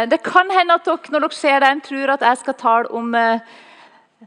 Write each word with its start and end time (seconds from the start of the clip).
Eh, 0.00 0.08
det 0.08 0.22
kan 0.24 0.50
hende 0.50 0.76
at 0.76 0.86
dere 0.86 1.12
når 1.12 1.26
dere 1.26 1.36
ser 1.36 1.60
den, 1.64 1.84
tror 1.84 2.14
at 2.14 2.24
jeg 2.24 2.40
skal 2.42 2.58
tale 2.58 2.90
om 2.96 3.14
eh, 3.14 3.40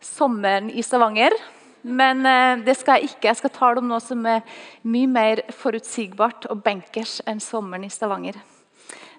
sommeren 0.01 0.69
i 0.71 0.83
Stavanger. 0.85 1.35
Men 1.83 2.25
eh, 2.25 2.63
det 2.65 2.77
skal 2.79 2.99
jeg 2.99 3.13
ikke. 3.13 3.29
Jeg 3.29 3.41
skal 3.41 3.53
tale 3.55 3.83
om 3.83 3.89
noe 3.91 4.01
som 4.03 4.23
er 4.29 4.43
mye 4.83 5.09
mer 5.09 5.43
forutsigbart 5.53 6.47
og 6.51 6.63
benkers 6.65 7.19
enn 7.27 7.41
sommeren 7.43 7.87
i 7.87 7.91
Stavanger. 7.93 8.39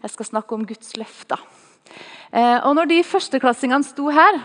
Jeg 0.04 0.12
skal 0.12 0.30
snakke 0.32 0.56
om 0.56 0.67
Guds 0.69 0.96
løfter. 1.01 1.40
Og 2.34 2.73
når 2.75 2.89
de 2.91 2.96
førsteklassingene 3.07 3.86
sto 3.86 4.09
her 4.12 4.36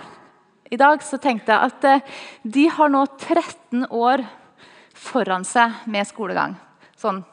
i 0.71 0.77
dag, 0.77 1.01
så 1.01 1.17
tenkte 1.19 1.51
jeg 1.51 1.71
at 1.71 2.11
de 2.45 2.65
har 2.69 2.91
nå 2.93 3.01
13 3.17 3.87
år 3.89 4.21
foran 4.93 5.43
seg 5.47 5.81
med 5.89 6.07
skolegang. 6.07 6.53
Sånn, 6.99 7.23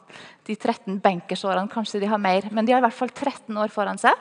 de 0.48 0.56
13 0.56 0.96
benkersårene, 1.04 1.70
kanskje 1.70 2.00
de 2.02 2.08
har 2.10 2.22
mer, 2.22 2.48
men 2.50 2.66
de 2.66 2.72
har 2.72 2.80
i 2.80 2.86
hvert 2.86 2.98
fall 2.98 3.12
13 3.12 3.60
år 3.60 3.74
foran 3.74 4.00
seg. 4.00 4.16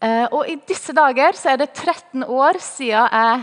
Eh, 0.00 0.26
og 0.32 0.48
i 0.48 0.56
disse 0.64 0.94
dager 0.96 1.36
så 1.36 1.52
er 1.52 1.58
det 1.60 1.74
13 1.74 2.22
år 2.24 2.56
siden 2.64 3.04
jeg 3.12 3.42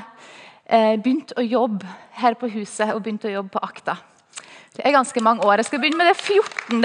eh, 0.66 0.95
begynte 0.98 1.38
å 1.38 1.45
jobbe 1.45 1.86
her 2.18 2.38
på 2.40 2.49
huset 2.49 2.95
og 2.95 3.04
begynte 3.05 3.30
å 3.30 3.36
jobbe 3.36 3.54
på 3.54 3.62
Akta. 3.62 3.94
Det 4.73 4.82
er 4.82 4.96
ganske 4.96 5.22
mange 5.22 5.46
år. 5.46 5.62
Jeg 5.62 5.70
skal 5.70 5.84
begynne 5.84 6.02
med 6.02 6.09
det 6.09 6.18
14. 6.18 6.82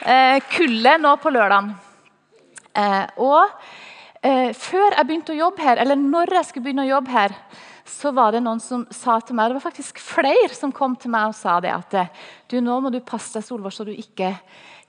Eh, 0.00 0.38
kullet 0.54 1.02
nå 1.02 1.16
på 1.18 1.32
lørdag. 1.34 1.74
Og 3.20 3.66
før 4.20 4.94
jeg 4.94 5.06
begynte 5.08 5.32
å 5.34 5.38
jobbe 5.40 5.64
her, 5.64 5.80
eller 5.82 5.98
når 5.98 6.30
jeg 6.36 6.46
skulle 6.46 6.68
begynne 6.68 6.84
å 6.84 6.90
jobbe 6.92 7.10
her, 7.10 7.34
så 7.88 8.12
var 8.14 8.32
det 8.32 8.42
noen 8.44 8.60
som 8.62 8.84
sa 8.94 9.16
til 9.24 9.34
meg, 9.36 9.50
det 9.50 9.58
var 9.58 9.64
faktisk 9.64 9.98
flere 10.00 10.54
som 10.54 10.72
kom 10.72 10.94
til 11.00 11.10
meg 11.12 11.32
og 11.32 11.36
sa 11.36 11.56
det 11.60 11.72
at 11.74 11.96
du, 12.52 12.60
nå 12.62 12.78
må 12.84 12.92
du 12.94 13.00
passe 13.02 13.34
deg 13.34 13.44
Solvår, 13.44 13.74
så 13.74 13.88
du 13.88 13.90
ikke 13.90 14.30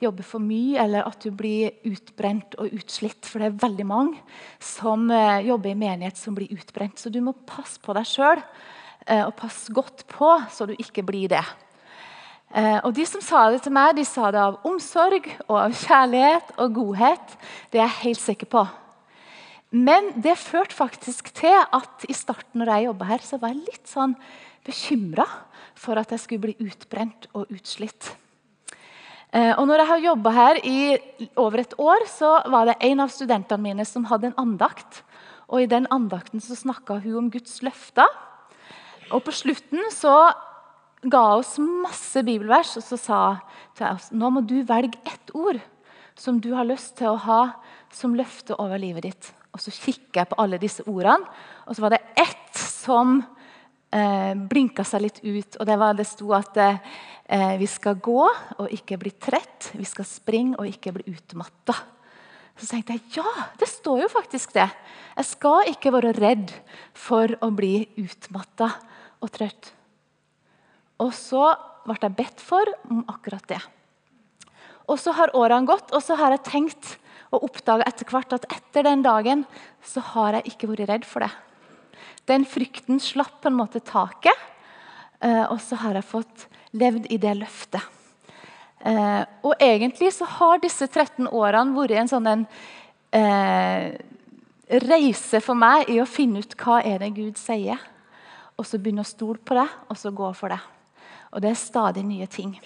jobber 0.01 0.25
for 0.25 0.43
mye, 0.43 0.79
eller 0.81 1.07
at 1.07 1.23
du 1.23 1.31
blir 1.35 1.75
utbrent 1.87 2.55
og 2.61 2.73
utslitt. 2.75 3.25
For 3.27 3.41
det 3.41 3.51
er 3.51 3.63
veldig 3.63 3.87
mange 3.87 4.21
som 4.63 5.09
eh, 5.13 5.47
jobber 5.47 5.73
i 5.73 5.79
menighet 5.79 6.19
som 6.19 6.37
blir 6.37 6.51
utbrent. 6.55 6.99
Så 6.99 7.13
du 7.13 7.21
må 7.23 7.35
passe 7.47 7.81
på 7.83 7.95
deg 7.97 8.08
sjøl 8.09 8.41
eh, 8.41 9.23
og 9.23 9.35
passe 9.39 9.73
godt 9.73 10.05
på 10.11 10.33
så 10.52 10.69
du 10.69 10.75
ikke 10.77 11.05
blir 11.08 11.31
det. 11.31 11.43
Eh, 12.52 12.80
og 12.83 12.93
De 12.97 13.05
som 13.08 13.23
sa 13.23 13.45
det 13.52 13.61
til 13.63 13.75
meg, 13.75 13.95
de 13.95 14.05
sa 14.08 14.31
det 14.33 14.41
av 14.41 14.59
omsorg 14.67 15.30
og 15.47 15.58
av 15.61 15.75
kjærlighet 15.85 16.55
og 16.58 16.77
godhet. 16.80 17.36
Det 17.71 17.80
er 17.80 17.88
jeg 17.88 18.02
helt 18.05 18.23
sikker 18.25 18.52
på. 18.52 18.65
Men 19.71 20.11
det 20.19 20.36
førte 20.36 20.75
faktisk 20.75 21.31
til 21.38 21.55
at 21.55 22.03
i 22.09 22.15
starten 22.15 22.59
når 22.59 22.73
jeg 22.73 22.88
jobba 22.89 23.08
her, 23.13 23.23
så 23.23 23.39
var 23.39 23.53
jeg 23.53 23.63
litt 23.69 23.88
sånn 23.88 24.17
bekymra 24.67 25.23
for 25.80 25.97
at 25.97 26.11
jeg 26.11 26.25
skulle 26.25 26.49
bli 26.49 26.67
utbrent 26.67 27.30
og 27.31 27.47
utslitt. 27.55 28.11
Eh, 29.31 29.53
og 29.55 29.63
når 29.67 29.79
jeg 29.79 29.87
har 29.87 30.05
jobba 30.05 30.31
her 30.35 30.59
i 30.67 30.79
over 31.39 31.63
et 31.63 31.75
år, 31.79 32.03
så 32.11 32.33
var 32.51 32.67
det 32.67 32.79
en 32.83 32.99
av 32.99 33.11
studentene 33.13 33.63
mine 33.63 33.85
som 33.87 34.07
hadde 34.09 34.31
en 34.31 34.39
andakt. 34.41 35.03
Og 35.47 35.63
I 35.63 35.71
den 35.71 35.87
andakten 35.91 36.43
så 36.43 36.55
snakka 36.55 36.99
hun 37.03 37.17
om 37.25 37.29
Guds 37.31 37.61
løfter. 37.63 38.07
Og 39.11 39.23
på 39.23 39.35
slutten 39.35 39.87
så 39.95 40.31
ga 41.02 41.23
oss 41.37 41.55
masse 41.59 42.21
bibelvers 42.23 42.75
og 42.77 42.85
så 42.85 42.97
sa 42.99 43.21
til 43.77 43.87
oss 43.87 44.11
nå 44.13 44.29
må 44.29 44.43
du 44.45 44.59
velge 44.67 44.99
ett 45.09 45.31
ord 45.33 45.57
som 46.13 46.37
du 46.37 46.52
har 46.53 46.67
lyst 46.69 46.99
til 46.99 47.09
å 47.09 47.21
ha 47.23 47.41
som 47.91 48.13
løfte 48.15 48.55
over 48.61 48.79
livet 48.79 49.07
ditt. 49.07 49.31
Og 49.52 49.63
så 49.63 49.73
kikker 49.73 50.21
jeg 50.21 50.29
på 50.31 50.37
alle 50.39 50.59
disse 50.61 50.83
ordene, 50.87 51.25
og 51.65 51.75
så 51.75 51.83
var 51.83 51.95
det 51.95 52.03
ett 52.19 52.59
som 52.61 53.17
eh, 53.91 54.33
blinka 54.35 54.85
seg 54.87 55.03
litt 55.07 55.19
ut. 55.23 55.57
og 55.57 55.65
Det, 55.67 55.77
var, 55.81 55.97
det 55.97 56.07
sto 56.07 56.31
at 56.37 56.59
eh, 56.61 56.79
vi 57.31 57.67
skal 57.69 57.95
gå 58.03 58.23
og 58.25 58.73
ikke 58.75 58.97
bli 58.99 59.13
trett. 59.15 59.69
Vi 59.79 59.85
skal 59.87 60.03
springe 60.03 60.57
og 60.59 60.67
ikke 60.67 60.91
bli 60.97 61.13
utmatta. 61.13 61.77
Så 62.59 62.67
tenkte 62.67 62.97
jeg 62.97 63.21
ja, 63.21 63.45
det 63.57 63.69
står 63.71 64.03
jo 64.03 64.09
faktisk 64.11 64.51
det. 64.57 64.67
Jeg 65.15 65.29
skal 65.29 65.71
ikke 65.71 65.93
være 65.95 66.11
redd 66.19 66.52
for 66.93 67.31
å 67.41 67.49
bli 67.55 67.87
utmatta 68.02 68.67
og 69.23 69.31
trøtt. 69.33 69.71
Og 71.02 71.14
så 71.17 71.53
ble 71.86 71.97
jeg 71.97 72.17
bedt 72.20 72.43
for 72.43 72.70
om 72.91 73.05
akkurat 73.09 73.47
det. 73.49 73.61
Og 74.91 74.99
så 74.99 75.14
har 75.15 75.33
årene 75.37 75.70
gått, 75.70 75.93
og 75.95 76.03
så 76.03 76.17
har 76.20 76.36
jeg 76.36 76.45
tenkt 76.49 76.95
og 77.31 77.47
oppdaga 77.47 77.87
etter 77.87 78.09
hvert 78.11 78.36
at 78.36 78.47
etter 78.52 78.86
den 78.86 79.03
dagen 79.05 79.45
så 79.87 80.03
har 80.14 80.37
jeg 80.37 80.52
ikke 80.52 80.70
vært 80.73 80.89
redd 80.89 81.08
for 81.08 81.23
det. 81.23 81.31
Den 82.30 82.45
frykten 82.45 82.99
slapp 83.02 83.39
på 83.41 83.49
en 83.49 83.58
måte 83.58 83.81
taket, 83.81 84.36
eh, 85.23 85.45
og 85.47 85.58
så 85.64 85.80
har 85.81 85.97
jeg 85.97 86.09
fått 86.11 86.45
levd 86.77 87.09
i 87.11 87.20
det 87.21 87.33
løftet. 87.39 87.83
Eh, 88.82 89.23
og 89.45 89.61
egentlig 89.61 90.09
så 90.15 90.26
har 90.26 90.61
disse 90.61 90.87
13 90.87 91.27
årene 91.27 91.76
vært 91.76 91.99
en 91.99 92.09
sånn 92.09 92.27
en, 92.27 92.48
eh, 93.14 93.92
reise 94.82 95.42
for 95.42 95.54
meg 95.54 95.89
i 95.89 95.99
å 96.02 96.08
finne 96.08 96.39
ut 96.39 96.55
hva 96.58 96.82
er 96.83 96.99
det 96.99 97.14
Gud 97.15 97.37
sier. 97.37 97.77
Og 98.58 98.65
så 98.65 98.77
begynne 98.77 99.04
å 99.04 99.09
stole 99.09 99.37
på 99.37 99.55
det, 99.55 99.70
og 99.89 99.98
så 99.98 100.11
gå 100.14 100.36
for 100.36 100.49
det. 100.49 100.59
Og 101.33 101.42
det 101.42 101.52
er 101.52 101.55
stadig 101.55 102.04
nye 102.05 102.27
ting. 102.27 102.59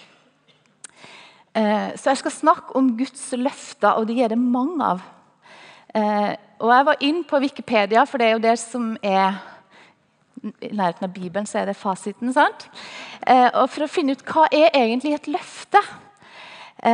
Eh, 1.54 1.96
så 1.96 2.10
jeg 2.10 2.18
skal 2.18 2.30
snakke 2.30 2.76
om 2.76 2.96
Guds 2.98 3.32
løfter, 3.32 3.96
og 3.96 4.06
de 4.06 4.22
er 4.22 4.28
det 4.28 4.38
mange 4.38 4.84
av. 4.84 5.02
Eh, 5.94 6.36
og 6.60 6.70
Jeg 6.70 6.84
var 6.84 6.96
inn 7.00 7.24
på 7.24 7.40
Wikipedia, 7.40 8.04
for 8.04 8.18
det 8.18 8.26
er 8.26 8.32
jo 8.32 8.44
det 8.44 8.58
som 8.58 8.96
er 9.02 9.40
i 10.60 10.70
nærheten 10.72 11.08
av 11.08 11.14
Bibelen 11.14 11.46
så 11.48 11.60
er 11.60 11.70
det 11.70 11.76
fasiten. 11.78 12.32
sant? 12.32 12.68
Eh, 13.26 13.48
og 13.54 13.70
For 13.70 13.86
å 13.86 13.90
finne 13.90 14.12
ut 14.12 14.24
hva 14.24 14.46
er 14.50 14.70
egentlig 14.74 15.14
et 15.14 15.28
løfte. 15.30 15.82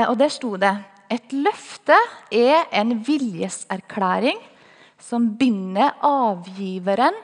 Og 0.09 0.17
Der 0.19 0.31
sto 0.31 0.57
det 0.57 0.77
et 1.13 1.33
løfte 1.35 1.97
er 2.33 2.69
en 2.73 2.95
viljeserklæring 3.05 4.39
som 5.03 5.33
binder 5.37 5.99
avgiveren 6.07 7.19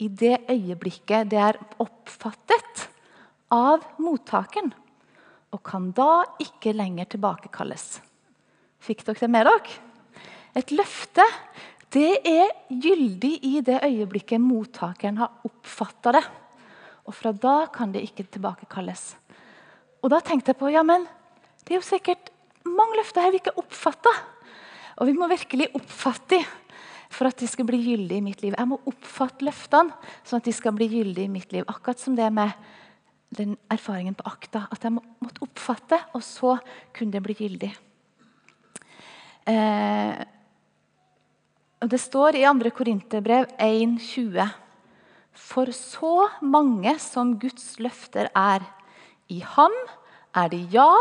i 0.00 0.08
det 0.08 0.38
øyeblikket 0.50 1.28
det 1.30 1.40
er 1.42 1.58
oppfattet 1.82 2.86
av 3.52 3.84
mottakeren 4.00 4.72
og 5.52 5.60
kan 5.66 5.90
da 5.92 6.22
ikke 6.40 6.72
lenger 6.72 7.10
tilbakekalles. 7.12 8.00
Fikk 8.80 9.04
dere 9.04 9.20
det 9.20 9.30
med 9.30 9.46
dere? 9.50 9.74
Et 10.56 10.72
løfte 10.72 11.24
det 11.92 12.22
er 12.24 12.52
gyldig 12.70 13.32
i 13.44 13.60
det 13.64 13.82
øyeblikket 13.84 14.40
mottakeren 14.40 15.18
har 15.20 15.42
oppfatta 15.44 16.14
det. 16.16 16.22
Og 17.06 17.14
fra 17.16 17.32
da 17.34 17.66
kan 17.72 17.92
det 17.92 18.04
ikke 18.06 18.28
tilbakekalles. 18.30 19.16
Og 20.02 20.10
Da 20.10 20.20
tenkte 20.20 20.50
jeg 20.50 20.58
på 20.58 20.70
ja, 20.72 20.82
men 20.82 21.04
det 21.62 21.74
er 21.74 21.80
jo 21.80 21.86
sikkert 21.86 22.32
mange 22.66 22.96
løfter 22.98 23.22
her 23.22 23.30
vi 23.30 23.42
ikke 23.42 23.58
oppfatter. 23.58 24.22
Og 24.98 25.08
vi 25.08 25.14
må 25.16 25.28
virkelig 25.30 25.70
oppfatte 25.74 26.38
dem 26.38 26.46
for 27.12 27.28
at 27.28 27.36
de 27.36 27.46
skal 27.50 27.66
bli 27.68 27.76
gyldige 27.76 28.22
i 28.22 28.24
mitt 28.24 28.40
liv. 28.42 28.54
Jeg 28.56 28.68
må 28.70 28.78
oppfatte 28.88 29.44
løftene 29.44 29.92
sånn 30.24 30.40
at 30.40 30.48
de 30.48 30.54
skal 30.56 30.72
bli 30.76 30.88
gyldige 30.88 31.28
i 31.28 31.32
mitt 31.32 31.52
liv. 31.52 31.66
Akkurat 31.68 32.00
som 32.00 32.16
det 32.16 32.30
med 32.32 32.54
den 33.36 33.56
erfaringen 33.72 34.16
på 34.16 34.24
akta. 34.30 34.66
At 34.72 34.84
jeg 34.84 34.96
måtte 34.96 35.44
oppfatte, 35.44 35.98
og 36.16 36.24
så 36.24 36.56
kunne 36.96 37.12
det 37.12 37.22
bli 37.24 37.36
gyldig. 37.36 37.70
Eh, 39.52 40.22
Det 41.82 41.98
står 41.98 42.36
i 42.38 42.44
2. 42.46 42.70
Korinterbrev 42.70 43.46
1,20.: 43.58 44.48
For 45.34 45.66
så 45.74 46.28
mange 46.40 46.92
som 47.02 47.32
Guds 47.40 47.80
løfter 47.82 48.28
er, 48.38 48.62
i 49.28 49.40
ham 49.40 49.74
er 50.34 50.48
de 50.48 50.60
ja, 50.70 50.94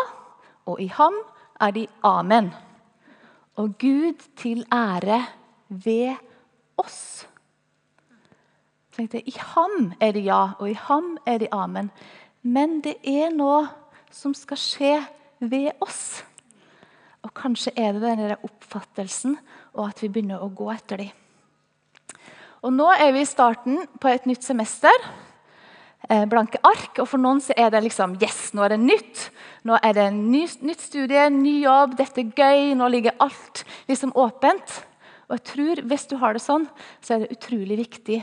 og 0.65 0.81
i 0.81 0.87
ham 0.87 1.13
er 1.61 1.71
de 1.71 1.85
amen. 2.01 2.49
Og 3.61 3.77
Gud 3.77 4.25
til 4.35 4.65
ære 4.73 5.21
ved 5.69 6.15
oss. 6.77 7.27
I 8.97 9.37
ham 9.37 9.93
er 10.01 10.11
det 10.11 10.25
ja, 10.25 10.57
og 10.59 10.69
i 10.69 10.73
ham 10.73 11.17
er 11.25 11.37
det 11.37 11.49
amen. 11.51 11.91
Men 12.41 12.81
det 12.81 12.97
er 13.03 13.29
noe 13.29 13.67
som 14.09 14.33
skal 14.33 14.57
skje 14.57 14.95
ved 15.39 15.71
oss. 15.81 16.23
Og 17.21 17.33
kanskje 17.33 17.71
er 17.77 17.93
det 17.93 18.01
denne 18.01 18.35
oppfattelsen 18.41 19.37
og 19.75 19.87
at 19.87 20.01
vi 20.03 20.09
begynner 20.11 20.41
å 20.43 20.51
gå 20.53 20.69
etter 20.73 21.03
dem. 21.05 21.11
Og 22.61 22.73
Nå 22.75 22.91
er 22.93 23.11
vi 23.15 23.23
i 23.23 23.29
starten 23.29 23.85
på 24.01 24.09
et 24.11 24.27
nytt 24.29 24.45
semester. 24.45 24.93
Eh, 26.09 26.25
blanke 26.29 26.59
ark. 26.65 26.99
Og 27.01 27.07
for 27.09 27.21
noen 27.21 27.41
er 27.55 27.71
det 27.73 27.81
liksom 27.87 28.17
Yes, 28.21 28.51
nå 28.53 28.65
er 28.65 28.75
det 28.75 28.81
nytt. 28.83 29.23
Nå 29.65 29.79
er 29.81 29.95
det 29.97 30.07
ny, 30.13 30.43
nytt 30.61 30.83
studie, 30.83 31.29
ny 31.33 31.61
jobb, 31.63 31.95
dette 31.97 32.21
er 32.21 32.35
gøy. 32.37 32.75
Nå 32.77 32.89
ligger 32.93 33.17
alt 33.23 33.63
liksom 33.89 34.13
åpent. 34.13 34.81
Og 35.29 35.39
jeg 35.39 35.47
tror 35.53 35.81
Hvis 35.87 36.05
du 36.11 36.17
har 36.17 36.33
det 36.33 36.43
sånn, 36.43 36.67
så 37.01 37.15
er 37.15 37.23
det 37.23 37.37
utrolig 37.37 37.79
viktig 37.81 38.21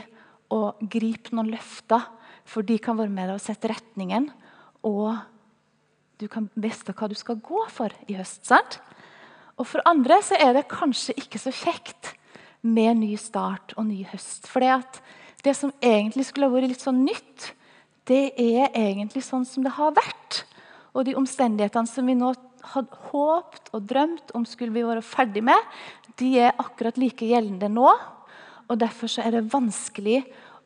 å 0.53 0.73
gripe 0.79 1.35
noen 1.35 1.51
løfter 1.51 2.07
for 2.49 2.65
de 2.65 2.79
kan 2.81 2.97
være 2.97 3.13
med 3.13 3.29
deg 3.29 3.37
og 3.37 3.43
sette 3.43 3.69
retningen. 3.69 4.29
Og 4.87 5.13
du 6.19 6.27
kan 6.31 6.49
vite 6.55 6.95
hva 6.95 7.09
du 7.09 7.15
skal 7.17 7.37
gå 7.43 7.65
for 7.71 7.93
i 8.07 8.17
høst. 8.17 8.45
sant? 8.45 8.79
Og 9.59 9.67
For 9.67 9.83
andre 9.87 10.21
så 10.23 10.39
er 10.39 10.55
det 10.55 10.69
kanskje 10.71 11.17
ikke 11.19 11.41
så 11.41 11.51
kjekt 11.51 12.13
med 12.63 13.01
ny 13.01 13.13
start 13.19 13.73
og 13.77 13.87
ny 13.89 14.05
høst. 14.07 14.47
For 14.47 14.63
det 15.43 15.55
som 15.55 15.73
egentlig 15.83 16.29
skulle 16.29 16.47
ha 16.47 16.55
vært 16.55 16.71
litt 16.71 16.83
sånn 16.83 17.03
nytt, 17.05 17.51
det 18.09 18.31
er 18.39 18.71
egentlig 18.73 19.23
sånn 19.25 19.45
som 19.45 19.65
det 19.65 19.75
har 19.75 19.91
vært. 19.97 20.43
Og 20.95 21.05
de 21.05 21.17
omstendighetene 21.19 21.91
som 21.91 22.07
vi 22.07 22.15
nå 22.17 22.31
hadde 22.73 23.01
håpt 23.11 23.69
og 23.75 23.85
drømt 23.87 24.33
om 24.35 24.45
skulle 24.47 24.73
vi 24.75 24.85
være 24.87 25.03
ferdig 25.05 25.43
med, 25.45 25.59
de 26.19 26.33
er 26.41 26.57
akkurat 26.59 26.97
like 26.99 27.27
gjeldende 27.27 27.69
nå. 27.71 27.91
Og 28.69 28.79
Derfor 28.79 29.11
så 29.11 29.23
er 29.25 29.37
det 29.37 29.49
vanskelig 29.51 30.23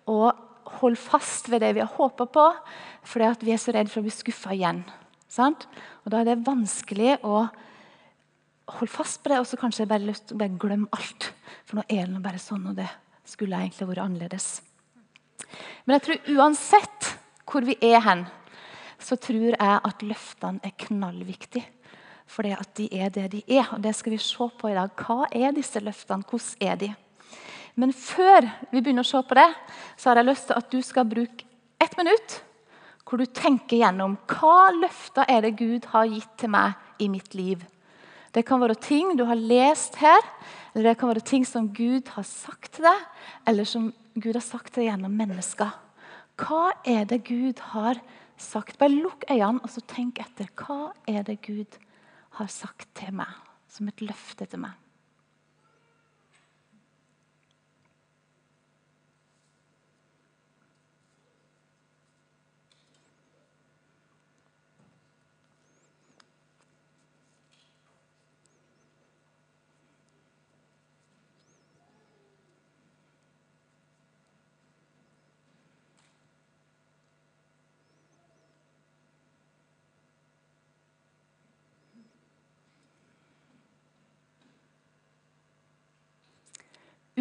å 0.09 0.31
holde 0.79 0.99
fast 0.99 1.49
ved 1.51 1.61
det 1.63 1.73
vi 1.77 1.83
har 1.83 1.91
håpa 1.97 2.25
på, 2.25 2.47
fordi 3.07 3.47
vi 3.47 3.53
er 3.53 3.61
så 3.61 3.73
redd 3.75 3.91
for 3.91 4.01
å 4.01 4.07
bli 4.07 4.13
skuffa 4.13 4.55
igjen. 4.55 4.81
Sant? 5.31 5.67
Og 6.03 6.11
Da 6.11 6.21
er 6.21 6.31
det 6.31 6.45
vanskelig 6.47 7.19
å 7.25 7.45
holde 8.71 8.91
fast 8.91 9.21
på 9.23 9.31
det 9.31 9.39
og 9.41 9.47
så 9.47 9.59
kanskje 9.59 9.87
bare 9.89 10.07
lyst 10.07 10.29
til 10.29 10.39
å 10.39 10.47
glemme 10.59 10.91
alt. 10.95 11.31
For 11.67 11.79
nå 11.79 11.85
er 11.89 12.07
det 12.07 12.23
bare 12.23 12.41
sånn, 12.41 12.65
og 12.71 12.77
det 12.77 12.89
skulle 13.27 13.59
egentlig 13.59 13.89
vært 13.89 14.05
annerledes. 14.05 14.47
Men 15.85 15.97
jeg 15.97 16.05
tror 16.07 16.33
uansett 16.37 17.13
hvor 17.49 17.65
vi 17.67 17.75
er 17.83 18.01
hen, 18.05 18.25
så 19.03 19.17
tror 19.19 19.51
jeg 19.51 19.79
at 19.89 20.05
løftene 20.05 20.63
er 20.63 20.75
knallviktige. 20.85 21.65
Fordi 22.33 22.53
at 22.55 22.69
de 22.79 22.87
er 22.95 23.11
det 23.13 23.25
de 23.33 23.41
er. 23.51 23.67
Og 23.75 23.81
det 23.83 23.91
skal 23.97 24.15
vi 24.15 24.21
se 24.23 24.47
på 24.57 24.69
i 24.69 24.75
dag. 24.77 24.93
Hva 24.95 25.27
er 25.27 25.51
disse 25.53 25.81
løftene? 25.83 26.23
Hvordan 26.23 26.63
er 26.69 26.79
de? 26.79 26.89
Men 27.75 27.91
før 27.93 28.47
vi 28.71 28.79
begynner 28.79 29.03
å 29.03 29.09
se 29.09 29.19
på 29.27 29.37
det, 29.37 29.49
så 29.97 30.09
har 30.09 30.21
jeg 30.21 30.29
lyst 30.29 30.47
til 30.49 30.57
at 30.57 30.71
du 30.71 30.79
skal 30.85 31.09
bruke 31.09 31.45
ett 31.83 31.95
minutt 31.99 32.39
hvor 33.03 33.19
du 33.19 33.27
tenker 33.27 33.81
gjennom 33.81 34.15
hva 34.31 34.71
løfter 34.73 35.27
er 35.29 35.43
det 35.43 35.57
Gud 35.59 35.89
har 35.91 36.07
gitt 36.09 36.31
til 36.39 36.53
meg 36.53 37.03
i 37.03 37.09
mitt 37.11 37.35
liv. 37.35 37.59
Det 38.33 38.41
kan 38.47 38.61
være 38.61 38.79
ting 38.81 39.13
du 39.17 39.25
har 39.29 39.37
lest 39.37 39.99
her, 40.01 40.21
eller 40.73 40.89
det 40.89 40.99
kan 40.99 41.11
være 41.11 41.25
ting 41.25 41.45
som 41.45 41.69
Gud 41.69 42.09
har 42.15 42.25
sagt 42.25 42.75
til 42.77 42.87
deg, 42.87 43.05
eller 43.47 43.67
som 43.69 43.91
Gud 44.17 44.33
har 44.33 44.45
sagt 44.45 44.73
til 44.73 44.83
deg 44.83 44.91
gjennom 44.91 45.13
mennesker. 45.17 45.73
Hva 46.41 46.71
er 46.89 47.05
det 47.05 47.23
Gud 47.29 47.61
har 47.73 48.01
sagt? 48.41 48.79
Bare 48.81 48.93
lukk 48.93 49.27
øynene 49.29 49.61
og 49.61 49.69
så 49.69 49.85
tenk 49.85 50.21
etter. 50.23 50.49
Hva 50.57 50.93
er 51.05 51.21
det 51.27 51.43
Gud 51.45 51.77
har 52.39 52.49
sagt 52.49 52.89
til 52.97 53.13
meg, 53.13 53.29
som 53.69 53.89
et 53.91 54.01
løfte 54.01 54.49
til 54.49 54.65
meg? 54.65 54.82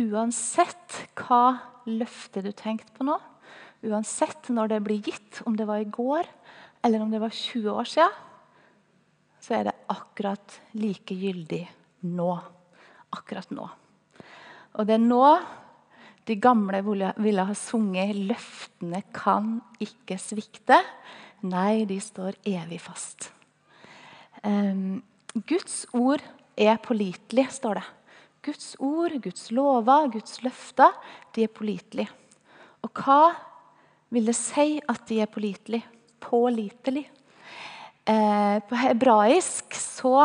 Uansett 0.02 0.96
hva 1.19 1.58
løftet 1.87 2.46
du 2.46 2.52
tenkte 2.56 2.94
på 2.96 3.06
nå, 3.06 3.19
uansett 3.87 4.49
når 4.54 4.75
det 4.75 4.81
blir 4.87 5.08
gitt, 5.10 5.43
om 5.46 5.56
det 5.58 5.66
var 5.69 5.82
i 5.82 5.90
går 5.90 6.28
eller 6.82 7.02
om 7.02 7.10
det 7.12 7.20
var 7.22 7.31
20 7.31 7.70
år 7.70 7.88
siden, 7.88 8.20
så 9.43 9.58
er 9.58 9.69
det 9.69 9.78
akkurat 9.90 10.58
like 10.78 11.14
gyldig 11.14 11.64
nå. 12.10 12.31
Akkurat 13.12 13.50
nå. 13.54 13.66
Og 14.78 14.88
det 14.88 14.96
er 14.96 15.02
nå 15.02 15.25
de 16.26 16.37
gamle 16.38 16.78
ville 16.87 17.44
ha 17.46 17.54
sunget 17.58 18.14
'Løftene 18.14 19.02
kan 19.14 19.56
ikke 19.82 20.19
svikte'. 20.22 20.78
Nei, 21.43 21.84
de 21.84 21.99
står 21.99 22.38
evig 22.46 22.78
fast. 22.81 23.32
Um, 24.44 25.02
Guds 25.34 25.87
ord 25.93 26.22
er 26.56 26.78
pålitelig, 26.78 27.49
står 27.50 27.81
det. 27.81 27.84
Guds 28.42 28.74
ord, 28.82 29.14
Guds 29.22 29.50
lover, 29.54 30.08
Guds 30.10 30.40
løfter, 30.42 30.90
de 31.34 31.44
er 31.46 31.52
pålitelige. 31.54 32.10
Og 32.82 32.90
hva 33.04 33.32
vil 34.12 34.26
det 34.26 34.34
si 34.34 34.80
at 34.82 35.04
de 35.08 35.20
er 35.22 35.30
pålitelige? 35.30 35.86
Pålitelig. 36.22 37.04
Eh, 38.06 38.56
på 38.66 38.78
hebraisk 38.78 39.76
så 39.78 40.24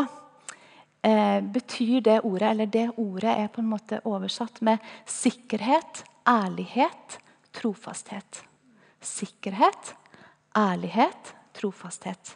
eh, 1.05 1.39
betyr 1.45 2.01
det 2.01 2.15
ordet 2.25 2.49
Eller 2.49 2.65
det 2.65 2.87
ordet 2.97 3.35
er 3.37 3.51
på 3.53 3.61
en 3.61 3.69
måte 3.69 3.99
oversatt 4.01 4.63
med 4.65 4.81
sikkerhet, 5.05 6.01
ærlighet, 6.25 7.19
trofasthet. 7.53 8.41
Sikkerhet, 9.01 9.93
ærlighet, 10.57 11.35
trofasthet. 11.53 12.33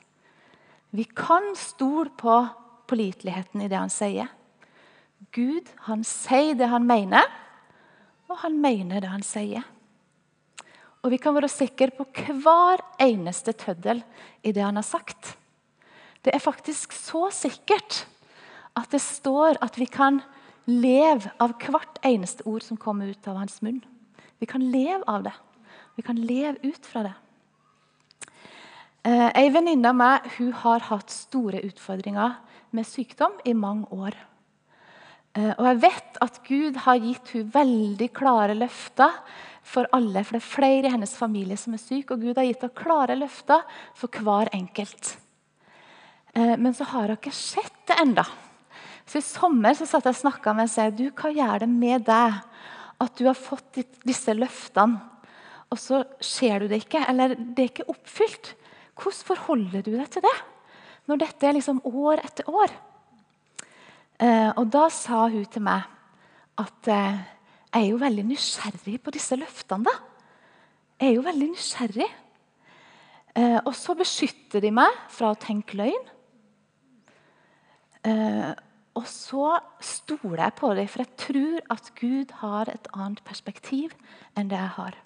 Vi 0.91 1.03
kan 1.03 1.55
stole 1.57 2.13
på 2.17 2.37
påliteligheten 2.87 3.61
i 3.61 3.67
det 3.71 3.79
han 3.79 3.89
sier. 3.89 4.29
Gud 5.29 5.69
han 5.85 6.01
sier 6.07 6.57
det 6.57 6.71
han 6.71 6.87
mener, 6.87 7.27
og 8.31 8.41
han 8.41 8.57
mener 8.63 9.03
det 9.03 9.11
han 9.11 9.23
sier. 9.25 9.63
Og 11.01 11.13
vi 11.13 11.19
kan 11.21 11.35
være 11.35 11.49
sikre 11.49 11.89
på 11.93 12.05
hver 12.41 12.81
eneste 13.01 13.53
tøddel 13.57 14.03
i 14.45 14.53
det 14.53 14.63
han 14.63 14.77
har 14.77 14.85
sagt. 14.85 15.35
Det 16.21 16.33
er 16.33 16.43
faktisk 16.43 16.93
så 16.93 17.29
sikkert 17.33 18.05
at 18.77 18.91
det 18.93 19.01
står 19.01 19.57
at 19.61 19.77
vi 19.79 19.87
kan 19.89 20.21
leve 20.69 21.31
av 21.41 21.55
hvert 21.57 21.97
eneste 22.05 22.45
ord 22.47 22.63
som 22.63 22.77
kommer 22.77 23.09
ut 23.09 23.27
av 23.27 23.39
hans 23.41 23.59
munn. 23.65 23.81
Vi 24.39 24.47
kan 24.49 24.63
leve 24.73 25.01
av 25.09 25.25
det. 25.25 25.33
Vi 25.97 26.05
kan 26.05 26.17
leve 26.17 26.57
ut 26.63 26.85
fra 26.85 27.03
det. 27.09 27.15
Ei 29.01 29.47
en 29.47 29.55
venninne 29.55 29.89
av 29.89 29.97
meg 29.97 30.27
har 30.61 30.85
hatt 30.91 31.09
store 31.09 31.63
utfordringer 31.65 32.37
med 32.69 32.85
sykdom 32.85 33.39
i 33.49 33.55
mange 33.57 33.89
år. 33.89 34.13
Eh, 35.37 35.53
og 35.55 35.63
jeg 35.69 35.79
vet 35.85 36.19
at 36.25 36.39
Gud 36.47 36.77
har 36.85 36.99
gitt 36.99 37.31
hun 37.35 37.49
veldig 37.53 38.09
klare 38.15 38.55
løfter 38.57 39.15
for 39.63 39.87
alle. 39.95 40.23
For 40.25 40.35
det 40.35 40.41
er 40.41 40.51
flere 40.51 40.89
i 40.89 40.93
hennes 40.93 41.15
familie 41.15 41.57
som 41.59 41.75
er 41.75 41.83
syke, 41.83 42.15
og 42.15 42.23
Gud 42.23 42.39
har 42.39 42.47
gitt 42.49 42.65
henne 42.65 42.81
klare 42.81 43.17
løfter 43.19 43.63
for 43.97 44.23
hver 44.23 44.51
enkelt. 44.55 45.15
Eh, 46.35 46.55
men 46.57 46.75
så 46.75 46.87
har 46.91 47.11
hun 47.11 47.19
ikke 47.19 47.35
sett 47.35 47.83
det 47.87 47.99
enda. 48.03 48.25
Så 49.07 49.19
I 49.19 49.25
sommer 49.25 49.75
så 49.75 49.87
satt 49.87 50.07
jeg 50.07 50.15
og 50.15 50.21
snakka 50.21 50.53
med 50.53 50.65
henne 50.65 50.71
og 50.71 50.75
sa 50.75 50.89
du, 50.95 51.07
hva 51.15 51.31
gjør 51.35 51.63
det 51.63 51.71
med 51.71 52.05
deg 52.07 52.41
at 53.01 53.17
du 53.17 53.25
har 53.25 53.37
fått 53.37 53.81
disse 54.05 54.33
løftene, 54.37 54.99
og 55.71 55.79
så 55.79 56.01
ser 56.19 56.61
du 56.61 56.67
det 56.67 56.81
ikke, 56.83 56.99
eller 57.07 57.33
det 57.39 57.63
er 57.63 57.69
ikke 57.69 57.91
oppfylt. 57.91 58.51
Hvordan 58.99 59.27
forholder 59.31 59.85
du 59.85 59.93
deg 59.95 60.09
til 60.11 60.25
det 60.25 60.37
når 61.09 61.21
dette 61.23 61.47
er 61.47 61.55
liksom 61.55 61.79
år 61.87 62.19
etter 62.21 62.49
år? 62.51 62.73
Eh, 64.21 64.51
og 64.53 64.67
da 64.69 64.85
sa 64.93 65.25
hun 65.33 65.45
til 65.49 65.63
meg 65.65 65.87
at 66.61 66.89
eh, 66.93 67.21
jeg 67.71 67.79
er 67.79 67.87
jo 67.89 68.01
veldig 68.01 68.25
nysgjerrig 68.29 68.99
på 69.01 69.13
disse 69.15 69.37
løftene. 69.39 69.87
da. 69.87 69.93
Jeg 70.99 71.09
er 71.09 71.15
jo 71.15 71.23
veldig 71.25 71.47
nysgjerrig. 71.55 72.09
Eh, 73.33 73.59
og 73.65 73.73
så 73.73 73.95
beskytter 73.97 74.61
de 74.61 74.73
meg 74.75 74.99
fra 75.09 75.31
å 75.31 75.39
tenke 75.39 75.79
løgn. 75.79 76.09
og 78.97 79.05
så 79.05 79.59
stoler 79.79 80.41
jeg 80.41 80.53
på 80.57 80.71
dem, 80.73 80.87
for 80.89 81.03
jeg 81.03 81.17
tror 81.21 81.59
at 81.69 81.91
Gud 81.95 82.31
har 82.41 82.69
et 82.69 82.87
annet 82.97 83.21
perspektiv 83.23 83.93
enn 84.35 84.49
det 84.49 84.57
jeg 84.57 84.73
har. 84.75 84.97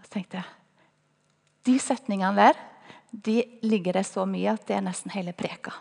Så 0.00 0.12
tenkte 0.16 0.40
jeg 0.40 0.48
De 1.68 1.78
setningene 1.78 2.34
der 2.36 2.56
de 3.12 3.44
ligger 3.62 3.92
det 4.00 4.06
så 4.08 4.24
mye 4.24 4.56
at 4.56 4.64
det 4.66 4.76
er 4.76 4.86
nesten 4.88 5.12
hele 5.12 5.36
preka. 5.36 5.76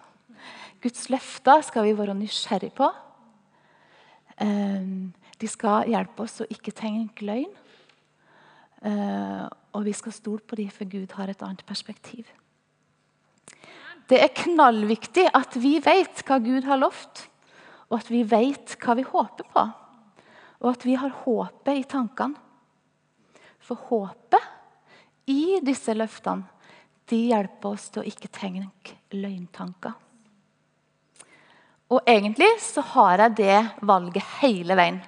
Guds 0.82 1.10
løfter 1.14 1.62
skal 1.66 1.86
vi 1.86 1.98
være 1.98 2.18
nysgjerrige 2.18 2.74
på. 2.74 2.88
Ehm, 4.42 5.12
de 5.38 5.50
skal 5.50 5.90
hjelpe 5.90 6.26
oss 6.26 6.42
å 6.42 6.50
ikke 6.50 6.74
tenke 6.74 7.26
løgn. 7.28 7.52
Eh, 8.82 9.46
og 9.78 9.86
vi 9.86 9.94
skal 9.94 10.16
stole 10.16 10.42
på 10.42 10.58
dem, 10.58 10.72
for 10.74 10.90
Gud 10.90 11.14
har 11.18 11.30
et 11.30 11.44
annet 11.46 11.62
perspektiv. 11.70 12.26
Det 14.10 14.20
er 14.20 14.34
knallviktig 14.36 15.28
at 15.38 15.56
vi 15.62 15.78
vet 15.80 16.24
hva 16.28 16.40
Gud 16.42 16.66
har 16.68 16.82
lovt, 16.82 17.28
og 17.92 18.00
at 18.02 18.10
vi 18.12 18.24
vet 18.28 18.76
hva 18.82 18.98
vi 18.98 19.06
håper 19.06 19.48
på. 19.54 19.68
Og 20.62 20.70
at 20.74 20.86
vi 20.86 20.98
har 20.98 21.14
håpet 21.24 21.78
i 21.78 21.86
tankene. 21.90 22.36
For 23.62 23.78
håpet 23.88 25.30
i 25.30 25.62
disse 25.64 25.94
løftene 25.94 26.50
de 27.12 27.20
hjelper 27.30 27.76
oss 27.76 27.90
til 27.92 28.02
å 28.02 28.08
ikke 28.08 28.32
tenke 28.34 28.98
løgntanker. 29.14 29.94
Og 31.92 32.08
egentlig 32.08 32.50
så 32.64 32.84
har 32.94 33.26
jeg 33.26 33.38
det 33.42 33.58
valget 33.84 34.24
hele 34.40 34.78
veien. 34.80 35.02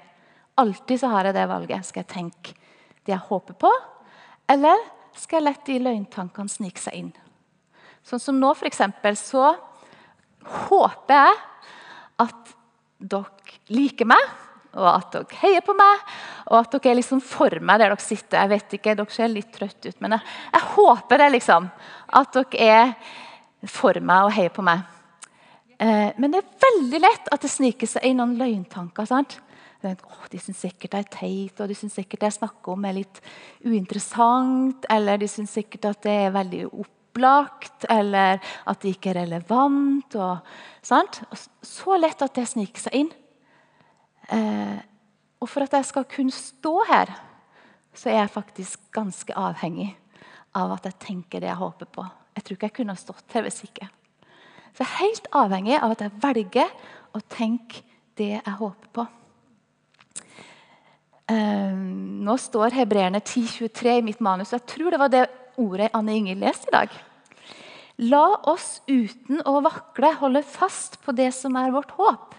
Alltid 0.60 1.00
så 1.00 1.10
har 1.14 1.30
jeg 1.30 1.38
det 1.38 1.46
valget. 1.50 1.88
Skal 1.88 2.04
jeg 2.04 2.12
tenke 2.12 2.58
det 3.04 3.16
jeg 3.16 3.28
håper 3.30 3.56
på, 3.60 3.72
eller 4.52 4.80
skal 5.18 5.40
jeg 5.40 5.46
la 5.46 5.54
de 5.68 5.78
løgntankene 5.84 6.52
snike 6.52 6.80
seg 6.80 7.00
inn? 7.00 7.12
Sånn 8.04 8.22
som 8.22 8.40
nå, 8.40 8.52
eksempel, 8.68 9.16
så 9.20 9.54
håper 10.68 11.18
jeg 11.18 11.36
at 12.24 12.54
dere 13.00 13.60
liker 13.76 14.08
meg, 14.08 14.32
og 14.74 14.88
at 14.90 15.12
dere 15.16 15.42
heier 15.42 15.64
på 15.64 15.76
meg, 15.78 16.08
og 16.50 16.58
at 16.62 16.76
dere 16.76 16.94
er 16.94 17.00
liksom 17.00 17.22
for 17.24 17.60
meg 17.60 17.80
der 17.80 17.94
dere 17.94 18.04
sitter. 18.04 18.42
Jeg 18.42 18.54
vet 18.54 18.78
ikke, 18.80 18.96
Dere 19.00 19.16
ser 19.16 19.32
litt 19.32 19.52
trøtte 19.56 19.92
ut, 19.92 20.00
men 20.04 20.18
jeg, 20.18 20.34
jeg 20.56 20.72
håper 20.76 21.24
det, 21.24 21.30
liksom. 21.38 21.70
At 22.20 22.40
dere 22.40 22.72
er 22.72 23.70
for 23.72 24.00
meg 24.04 24.28
og 24.28 24.36
heier 24.36 24.52
på 24.52 24.66
meg. 24.66 24.84
Eh, 25.80 26.12
men 26.18 26.34
det 26.34 26.42
er 26.42 26.62
veldig 26.64 27.02
lett 27.02 27.32
at 27.34 27.44
det 27.44 27.52
sniker 27.52 27.90
seg 27.90 28.06
inn 28.08 28.20
noen 28.22 28.38
løgntanker. 28.40 29.08
sant? 29.10 29.40
Oh, 29.84 30.28
de 30.32 30.40
syns 30.40 30.62
sikkert 30.64 30.94
det 30.94 31.00
er 31.02 31.10
teit, 31.12 31.60
og 31.60 31.68
de 31.68 31.76
syns 31.76 31.98
sikkert 31.98 32.22
det 32.22 32.30
jeg 32.30 32.38
snakker 32.38 32.72
om 32.72 32.86
er 32.88 33.00
litt 33.02 33.20
uinteressant. 33.66 34.86
Eller 34.92 35.20
de 35.20 35.28
syns 35.28 35.56
sikkert 35.58 35.90
at 35.92 36.06
det 36.06 36.16
er 36.28 36.36
veldig 36.36 36.64
opplagt, 36.72 37.88
eller 37.92 38.40
at 38.40 38.82
det 38.82 38.96
ikke 38.96 39.12
er 39.12 39.22
relevant. 39.24 40.16
Og, 40.16 40.56
sant? 40.86 41.22
så 41.64 42.00
lett 42.00 42.24
at 42.24 42.36
det 42.38 42.48
sniker 42.54 42.86
seg 42.86 43.04
inn. 43.04 43.12
Eh, 44.32 44.80
og 45.44 45.50
for 45.52 45.66
at 45.66 45.76
jeg 45.76 45.90
skal 45.90 46.08
kunne 46.08 46.32
stå 46.32 46.78
her, 46.88 47.12
så 47.94 48.10
er 48.10 48.22
jeg 48.22 48.36
faktisk 48.38 48.88
ganske 48.96 49.36
avhengig 49.38 49.92
av 50.58 50.72
at 50.78 50.88
jeg 50.88 51.02
tenker 51.02 51.44
det 51.44 51.50
jeg 51.52 51.60
håper 51.60 51.90
på. 51.92 52.06
Jeg 52.34 52.46
tror 52.46 52.58
ikke 52.58 52.70
jeg 52.70 52.78
kunne 52.80 52.96
stått 52.98 53.36
her 53.36 53.46
hvis 53.46 53.64
ikke. 53.68 53.90
Så 54.74 54.82
jeg 54.82 54.90
er 54.90 55.02
helt 55.04 55.28
avhengig 55.38 55.76
av 55.78 55.94
at 55.94 56.02
jeg 56.02 56.20
velger 56.24 56.72
å 57.14 57.22
tenke 57.30 57.84
det 58.18 58.32
jeg 58.40 58.56
håper 58.58 58.90
på. 58.94 59.06
Um, 61.30 62.24
nå 62.26 62.36
står 62.42 62.76
Hebreerne 62.76 63.22
10.23 63.22 64.00
i 64.00 64.06
mitt 64.06 64.22
manus. 64.22 64.52
og 64.52 64.60
Jeg 64.60 64.70
tror 64.74 64.92
det 64.92 65.00
var 65.00 65.12
det 65.14 65.24
ordet 65.62 65.92
Anne 65.94 66.18
Inger 66.18 66.40
leste 66.42 66.70
i 66.72 66.76
dag. 66.76 66.96
La 68.02 68.26
oss 68.50 68.82
uten 68.90 69.44
å 69.46 69.60
vakle 69.62 70.10
holde 70.18 70.42
fast 70.42 70.98
på 71.06 71.14
det 71.14 71.30
som 71.38 71.56
er 71.60 71.74
vårt 71.74 71.94
håp. 72.00 72.34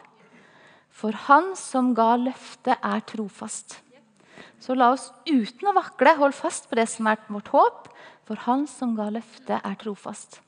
For 0.94 1.14
Han 1.28 1.54
som 1.58 1.92
ga 1.94 2.14
løftet, 2.18 2.76
er 2.82 3.02
trofast. 3.06 3.78
Så 4.58 4.74
la 4.74 4.90
oss 4.94 5.10
uten 5.28 5.70
å 5.70 5.74
vakle 5.76 6.16
holde 6.18 6.36
fast 6.36 6.68
på 6.70 6.78
det 6.78 6.88
som 6.90 7.06
er 7.10 7.22
vårt 7.28 7.50
håp. 7.54 7.88
For 8.26 8.42
Han 8.46 8.66
som 8.70 8.94
ga 8.98 9.10
løftet, 9.14 9.60
er 9.62 9.78
trofast. 9.78 10.40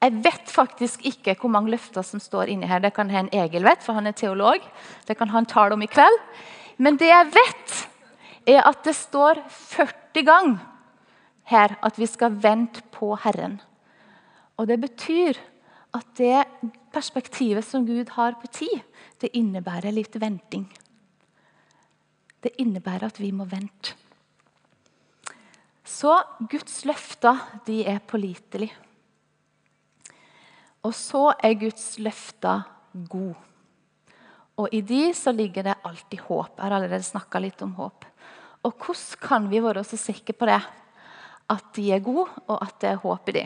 Jeg 0.00 0.16
vet 0.24 0.48
faktisk 0.48 1.04
ikke 1.04 1.34
hvor 1.36 1.52
mange 1.52 1.74
løfter 1.74 2.04
som 2.06 2.22
står 2.22 2.48
inni 2.48 2.68
her. 2.68 2.80
Det 2.80 2.94
kan 2.96 3.10
hende 3.12 3.36
Egil 3.36 3.66
vet, 3.66 3.82
for 3.84 3.92
han 3.98 4.08
er 4.08 4.16
teolog. 4.16 4.64
Det 5.06 5.16
kan 5.18 5.28
han 5.28 5.48
tale 5.48 5.76
om 5.76 5.82
i 5.84 5.90
kveld. 5.90 6.16
Men 6.80 6.96
det 6.96 7.10
jeg 7.10 7.32
vet, 7.34 7.74
er 8.48 8.64
at 8.64 8.80
det 8.86 8.96
står 8.96 9.42
40 9.52 10.24
ganger 10.24 10.58
her 11.50 11.76
at 11.84 11.98
vi 11.98 12.06
skal 12.08 12.38
vente 12.42 12.82
på 12.94 13.12
Herren. 13.24 13.60
Og 14.56 14.66
Det 14.66 14.80
betyr 14.80 15.38
at 15.94 16.06
det 16.16 16.44
perspektivet 16.92 17.64
som 17.64 17.86
Gud 17.86 18.12
har 18.14 18.36
på 18.40 18.46
tid, 18.46 18.80
det 19.20 19.32
innebærer 19.34 19.92
litt 19.92 20.14
venting. 20.20 20.68
Det 22.40 22.52
innebærer 22.58 23.10
at 23.10 23.18
vi 23.20 23.32
må 23.32 23.44
vente. 23.44 23.96
Så 25.84 26.14
Guds 26.48 26.84
løfter 26.86 27.40
de 27.66 27.82
er 27.84 27.98
pålitelige. 27.98 28.72
Og 30.86 30.94
så 30.96 31.30
er 31.44 31.58
Guds 31.60 31.98
løfter 32.00 32.64
gode. 33.10 33.36
Og 34.60 34.68
i 34.76 34.80
de 34.84 35.10
så 35.16 35.32
ligger 35.32 35.64
det 35.64 35.78
alltid 35.84 36.20
håp. 36.26 36.56
Jeg 36.56 36.64
har 36.64 36.76
allerede 36.76 37.06
snakka 37.06 37.40
litt 37.40 37.62
om 37.64 37.72
håp. 37.78 38.04
Og 38.64 38.74
hvordan 38.76 39.20
kan 39.22 39.48
vi 39.48 39.62
være 39.64 39.84
så 39.84 39.96
sikre 39.96 40.36
på 40.36 40.48
det? 40.48 40.60
At 41.50 41.70
de 41.76 41.86
er 41.92 42.04
gode, 42.04 42.28
og 42.46 42.58
at 42.60 42.76
det 42.82 42.90
er 42.90 43.00
håp 43.02 43.30
i 43.30 43.36
de? 43.38 43.44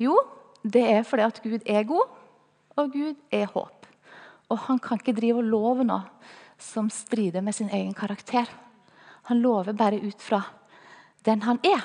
Jo, 0.00 0.16
det 0.62 0.84
er 0.90 1.04
fordi 1.06 1.26
at 1.26 1.42
Gud 1.42 1.66
er 1.66 1.84
god, 1.86 2.14
og 2.78 2.92
Gud 2.92 3.18
er 3.30 3.50
håp. 3.52 3.86
Og 4.48 4.58
han 4.66 4.78
kan 4.78 4.98
ikke 5.00 5.16
drive 5.20 5.42
og 5.42 5.50
love 5.50 5.84
noe 5.84 6.06
som 6.58 6.88
strider 6.90 7.44
med 7.44 7.54
sin 7.54 7.70
egen 7.70 7.94
karakter. 7.94 8.48
Han 9.28 9.42
lover 9.44 9.76
bare 9.76 10.00
ut 10.00 10.22
fra 10.22 10.40
den 11.26 11.42
han 11.44 11.60
er. 11.66 11.84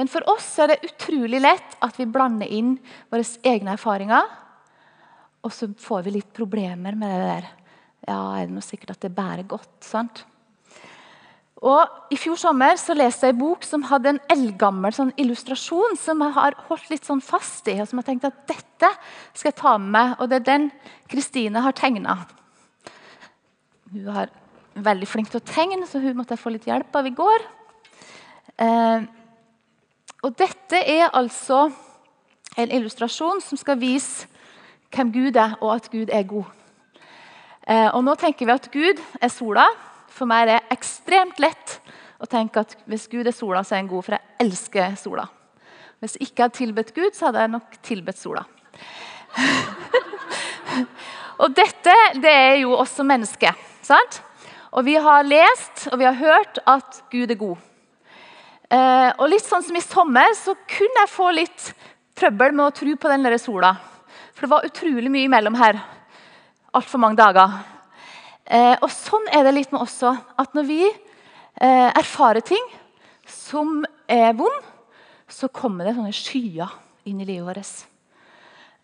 Men 0.00 0.08
for 0.08 0.24
oss 0.32 0.48
er 0.56 0.72
det 0.72 0.86
utrolig 0.88 1.42
lett 1.44 1.74
at 1.84 1.98
vi 2.00 2.08
blander 2.08 2.48
inn 2.48 2.78
våre 3.12 3.26
egne 3.44 3.74
erfaringer. 3.76 4.24
Og 5.44 5.52
så 5.52 5.68
får 5.76 6.06
vi 6.06 6.14
litt 6.14 6.30
problemer 6.36 6.96
med 6.96 7.12
det 7.12 7.26
der. 7.26 7.48
Ja, 8.08 8.20
er 8.40 8.48
det 8.48 8.54
noe 8.56 8.64
sikkert 8.64 8.94
at 8.94 9.04
det 9.04 9.12
bærer 9.12 9.44
godt? 9.48 9.74
sant? 9.84 10.22
Og 11.60 12.08
I 12.08 12.16
fjor 12.16 12.38
sommer 12.40 12.78
så 12.80 12.96
leste 12.96 13.28
jeg 13.28 13.36
en 13.36 13.42
bok 13.42 13.66
som 13.68 13.84
hadde 13.90 14.14
en 14.14 14.22
eldgammel 14.32 14.94
sånn 14.96 15.12
illustrasjon 15.20 15.98
som 16.00 16.24
jeg 16.24 16.32
har 16.38 16.56
holdt 16.70 16.88
litt 16.88 17.04
sånn 17.04 17.20
fast 17.20 17.68
i. 17.68 17.76
og 17.82 17.88
som 17.90 18.00
jeg 18.00 18.08
tenkte 18.08 18.30
at 18.32 18.40
dette 18.48 18.92
skal 19.34 19.50
jeg 19.50 19.58
ta 19.60 19.76
med 19.76 19.92
meg, 19.98 20.14
og 20.16 20.30
Det 20.32 20.40
er 20.40 20.48
den 20.48 20.70
Kristine 21.12 21.60
har 21.60 21.76
tegna. 21.76 22.16
Hun 23.92 24.08
er 24.08 24.32
veldig 24.80 25.08
flink 25.08 25.28
til 25.28 25.42
å 25.42 25.44
tegne, 25.44 25.84
så 25.84 26.00
hun 26.00 26.16
måtte 26.16 26.32
jeg 26.32 26.40
få 26.40 26.56
litt 26.56 26.64
hjelp 26.64 26.96
av 26.96 27.06
i 27.06 27.16
går. 27.20 27.48
Eh, 28.56 29.08
og 30.22 30.36
Dette 30.36 30.76
er 30.76 31.08
altså 31.16 31.70
en 32.58 32.70
illustrasjon 32.70 33.40
som 33.44 33.60
skal 33.60 33.78
vise 33.80 34.26
hvem 34.90 35.12
Gud 35.14 35.38
er, 35.38 35.54
og 35.60 35.76
at 35.76 35.90
Gud 35.92 36.10
er 36.12 36.26
god. 36.28 36.48
Eh, 37.68 37.88
og 37.94 38.02
Nå 38.04 38.16
tenker 38.18 38.48
vi 38.48 38.56
at 38.56 38.70
Gud 38.72 39.02
er 39.22 39.32
sola. 39.32 39.66
For 40.10 40.28
meg 40.28 40.42
er 40.42 40.50
det 40.50 40.74
ekstremt 40.74 41.38
lett 41.40 41.76
å 42.20 42.28
tenke 42.28 42.64
at 42.64 42.74
hvis 42.90 43.06
Gud 43.08 43.28
er 43.28 43.36
sola, 43.36 43.62
så 43.64 43.76
er 43.76 43.84
han 43.84 43.92
god, 43.92 44.04
for 44.04 44.16
jeg 44.16 44.44
elsker 44.44 44.96
sola. 45.00 45.28
Hvis 46.00 46.16
jeg 46.16 46.28
ikke 46.28 46.46
hadde 46.46 46.58
tilbedt 46.58 46.94
Gud, 46.96 47.12
så 47.14 47.28
hadde 47.28 47.44
jeg 47.44 47.54
nok 47.54 47.78
tilbedt 47.86 48.20
sola. 48.20 48.44
og 51.42 51.54
dette 51.56 51.94
det 52.18 52.34
er 52.34 52.56
jo 52.64 52.74
også 52.76 53.06
mennesket. 53.06 53.68
sant? 53.86 54.22
Og 54.72 54.84
vi 54.86 54.94
har 54.94 55.26
lest 55.26 55.88
og 55.92 55.98
vi 55.98 56.08
har 56.08 56.18
hørt 56.18 56.60
at 56.66 57.02
Gud 57.12 57.30
er 57.30 57.38
god. 57.38 57.69
Eh, 58.70 59.10
og 59.18 59.26
litt 59.32 59.42
sånn 59.42 59.64
som 59.66 59.74
I 59.74 59.82
sommer 59.82 60.30
så 60.38 60.54
kunne 60.70 61.02
jeg 61.02 61.10
få 61.10 61.30
litt 61.34 61.70
trøbbel 62.14 62.52
med 62.54 62.68
å 62.68 62.74
tro 62.74 62.92
på 62.94 63.10
den 63.10 63.24
der 63.26 63.34
sola. 63.42 63.72
For 64.30 64.46
det 64.46 64.50
var 64.52 64.66
utrolig 64.68 65.10
mye 65.10 65.26
imellom 65.26 65.56
her. 65.58 65.80
Altfor 66.78 67.02
mange 67.02 67.18
dager. 67.18 67.56
Eh, 68.46 68.76
og 68.78 68.86
Sånn 68.94 69.26
er 69.34 69.42
det 69.46 69.56
litt 69.56 69.74
med 69.74 69.82
også. 69.82 70.12
At 70.38 70.54
når 70.54 70.68
vi 70.68 70.84
eh, 70.86 71.88
erfarer 71.90 72.46
ting 72.46 72.62
som 73.26 73.80
er 74.06 74.36
vond, 74.38 74.70
så 75.30 75.50
kommer 75.50 75.86
det 75.86 75.96
sånne 75.96 76.14
skyer 76.14 76.70
inn 77.10 77.22
i 77.22 77.26
livet 77.26 77.50
vårt. 77.50 77.74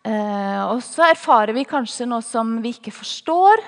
Eh, 0.07 0.61
og 0.67 0.83
så 0.87 1.07
erfarer 1.07 1.55
vi 1.55 1.67
kanskje 1.67 2.09
noe 2.11 2.27
som 2.27 2.57
vi 2.63 2.75
ikke 2.75 2.95
forstår, 2.95 3.63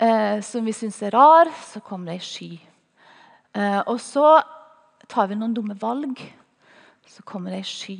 eh, 0.00 0.40
som 0.44 0.64
vi 0.64 0.72
syns 0.76 1.02
er 1.04 1.12
rar. 1.12 1.52
Så 1.68 1.84
kommer 1.84 2.12
det 2.12 2.20
ei 2.20 2.26
sky. 2.32 2.50
Eh, 3.52 3.80
og 3.84 4.00
så 4.00 4.40
tar 5.12 5.28
vi 5.28 5.36
noen 5.36 5.54
dumme 5.54 5.76
valg, 5.78 6.20
så 7.08 7.24
kommer 7.28 7.52
det 7.52 7.62
ei 7.62 7.68
sky. 7.68 7.96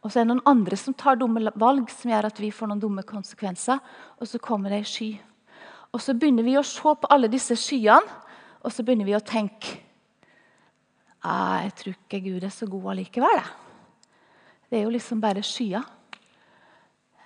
Og 0.00 0.12
så 0.12 0.20
er 0.20 0.24
det 0.24 0.30
noen 0.30 0.46
andre 0.48 0.76
som 0.78 0.94
tar 0.96 1.18
dumme 1.18 1.50
valg 1.58 1.90
som 1.92 2.12
gjør 2.12 2.28
at 2.28 2.38
vi 2.40 2.52
får 2.54 2.70
noen 2.70 2.82
dumme 2.82 3.02
konsekvenser. 3.06 3.80
Og 4.20 4.28
så 4.30 4.38
kommer 4.38 4.70
det 4.70 4.78
ei 4.84 4.86
sky. 4.88 5.08
Og 5.90 6.02
så 6.02 6.14
begynner 6.14 6.46
vi 6.46 6.54
å 6.58 6.64
se 6.66 6.92
på 6.94 7.10
alle 7.10 7.28
disse 7.32 7.56
skyene, 7.58 8.22
og 8.62 8.72
så 8.72 8.84
begynner 8.86 9.08
vi 9.08 9.16
å 9.16 9.24
tenke 9.24 9.82
«Ah, 11.26 11.64
Jeg 11.64 11.72
tror 11.80 11.94
ikke 11.96 12.20
Gud 12.22 12.44
er 12.44 12.52
så 12.54 12.68
god 12.70 12.92
allikevel. 12.92 13.40
Det 14.70 14.78
er 14.78 14.84
jo 14.84 14.92
liksom 14.94 15.20
bare 15.22 15.42
skyer. 15.42 15.82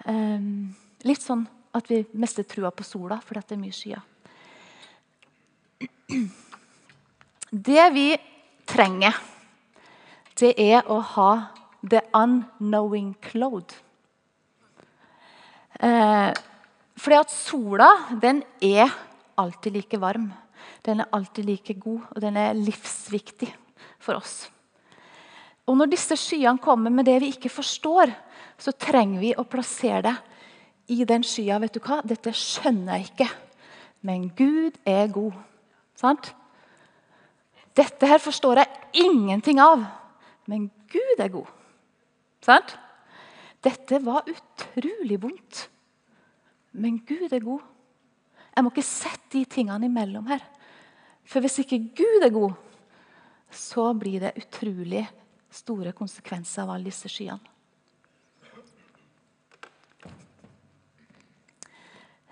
Um, 0.08 0.72
litt 1.04 1.20
sånn 1.20 1.44
at 1.76 1.90
vi 1.90 2.00
mister 2.16 2.46
trua 2.48 2.70
på 2.72 2.84
sola 2.86 3.18
fordi 3.20 3.42
det 3.44 3.56
er 3.56 3.60
mye 3.60 3.76
skyer. 3.76 4.02
Det 7.50 7.86
vi 7.92 8.06
trenger, 8.70 9.16
det 10.40 10.54
er 10.56 10.86
å 10.88 11.00
ha 11.14 11.30
the 11.82 12.00
unknowing 12.16 13.12
cloud. 13.24 13.74
Eh, 15.80 16.30
fordi 17.00 17.16
at 17.16 17.32
sola 17.32 17.88
den 18.20 18.42
er 18.60 18.92
alltid 19.40 19.76
like 19.78 20.00
varm. 20.00 20.30
Den 20.84 21.00
er 21.00 21.12
alltid 21.12 21.44
like 21.44 21.74
god, 21.80 22.00
og 22.14 22.22
den 22.22 22.36
er 22.36 22.56
livsviktig 22.56 23.50
for 24.00 24.20
oss. 24.20 24.48
Og 25.68 25.76
Når 25.76 25.92
disse 25.92 26.16
skyene 26.18 26.58
kommer 26.58 26.90
med 26.90 27.06
det 27.06 27.20
vi 27.22 27.30
ikke 27.34 27.52
forstår, 27.52 28.10
så 28.58 28.72
trenger 28.72 29.20
vi 29.22 29.34
å 29.36 29.46
plassere 29.48 30.02
det 30.08 30.16
i 30.90 31.04
den 31.06 31.22
skya. 31.24 31.60
Vet 31.62 31.76
du 31.76 31.80
hva? 31.84 32.00
Dette 32.04 32.32
skjønner 32.34 32.98
jeg 32.98 33.12
ikke, 33.12 33.28
men 34.02 34.28
Gud 34.36 34.80
er 34.88 35.06
god. 35.12 35.36
Sant? 35.94 36.32
Dette 37.80 38.08
her 38.10 38.20
forstår 38.20 38.60
jeg 38.60 39.06
ingenting 39.06 39.60
av, 39.62 39.82
men 40.50 40.68
Gud 40.90 41.22
er 41.22 41.32
god. 41.32 41.48
Sant? 42.44 42.74
Dette 43.64 44.00
var 44.04 44.28
utrolig 44.28 45.20
vondt, 45.22 45.66
men 46.76 46.98
Gud 47.08 47.32
er 47.32 47.44
god. 47.44 47.62
Jeg 48.50 48.64
må 48.64 48.72
ikke 48.72 48.84
sette 48.84 49.36
de 49.38 49.44
tingene 49.48 49.88
imellom 49.88 50.26
her. 50.28 50.42
For 51.24 51.40
hvis 51.40 51.60
ikke 51.62 51.78
Gud 51.96 52.26
er 52.26 52.32
god, 52.34 52.56
så 53.50 53.90
blir 53.96 54.26
det 54.26 54.36
utrolig 54.38 55.06
store 55.50 55.94
konsekvenser 55.96 56.64
av 56.64 56.74
alle 56.74 56.90
disse 56.90 57.10
skyene. 57.10 57.40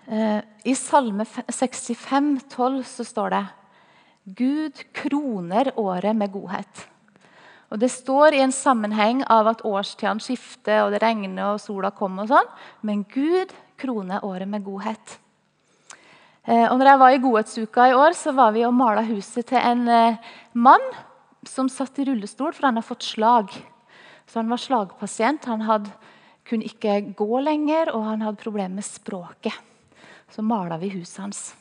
Eh, 0.09 0.41
I 0.65 0.73
Salme 0.73 1.25
65, 1.25 2.39
12, 2.49 2.83
så 2.89 3.05
står 3.05 3.33
det 3.35 3.43
Gud 4.35 4.83
kroner 4.93 5.71
året 5.77 6.15
med 6.15 6.31
godhet. 6.31 6.87
Og 7.69 7.79
Det 7.79 7.91
står 7.91 8.33
i 8.33 8.41
en 8.41 8.51
sammenheng 8.51 9.23
av 9.29 9.47
at 9.47 9.61
årstidene 9.65 10.23
skifter, 10.23 10.83
og 10.83 10.91
det 10.91 11.03
regner 11.03 11.53
og 11.53 11.61
sola 11.61 11.91
kommer. 11.91 12.23
og 12.23 12.29
sånn. 12.29 12.49
Men 12.81 13.03
Gud 13.03 13.53
kroner 13.77 14.25
året 14.25 14.47
med 14.47 14.63
godhet. 14.63 15.19
Eh, 16.43 16.65
og 16.71 16.79
når 16.79 16.85
jeg 16.85 16.99
var 16.99 17.11
i 17.11 17.21
Godhetsuka 17.21 17.87
i 17.89 17.93
år, 17.93 18.15
så 18.17 18.33
var 18.33 18.51
vi 18.51 18.65
og 18.65 18.73
mala 18.73 19.03
huset 19.05 19.45
til 19.45 19.59
en 19.59 19.87
eh, 19.87 20.17
mann 20.53 20.81
som 21.45 21.69
satt 21.69 21.99
i 21.99 22.05
rullestol, 22.09 22.53
for 22.53 22.65
han 22.65 22.79
har 22.79 22.87
fått 22.87 23.05
slag. 23.05 23.53
Så 24.25 24.39
Han 24.39 24.49
var 24.49 24.57
slagpasient. 24.57 25.45
Han 25.45 25.61
hadde, 25.61 25.89
kunne 26.45 26.65
ikke 26.65 27.13
gå 27.17 27.39
lenger, 27.39 27.93
og 27.93 28.05
han 28.05 28.21
hadde 28.21 28.41
problemer 28.41 28.75
med 28.75 28.85
språket. 28.85 29.53
Så 30.29 30.41
mala 30.41 30.77
vi 30.77 30.89
huset 30.89 31.21
hans. 31.21 31.58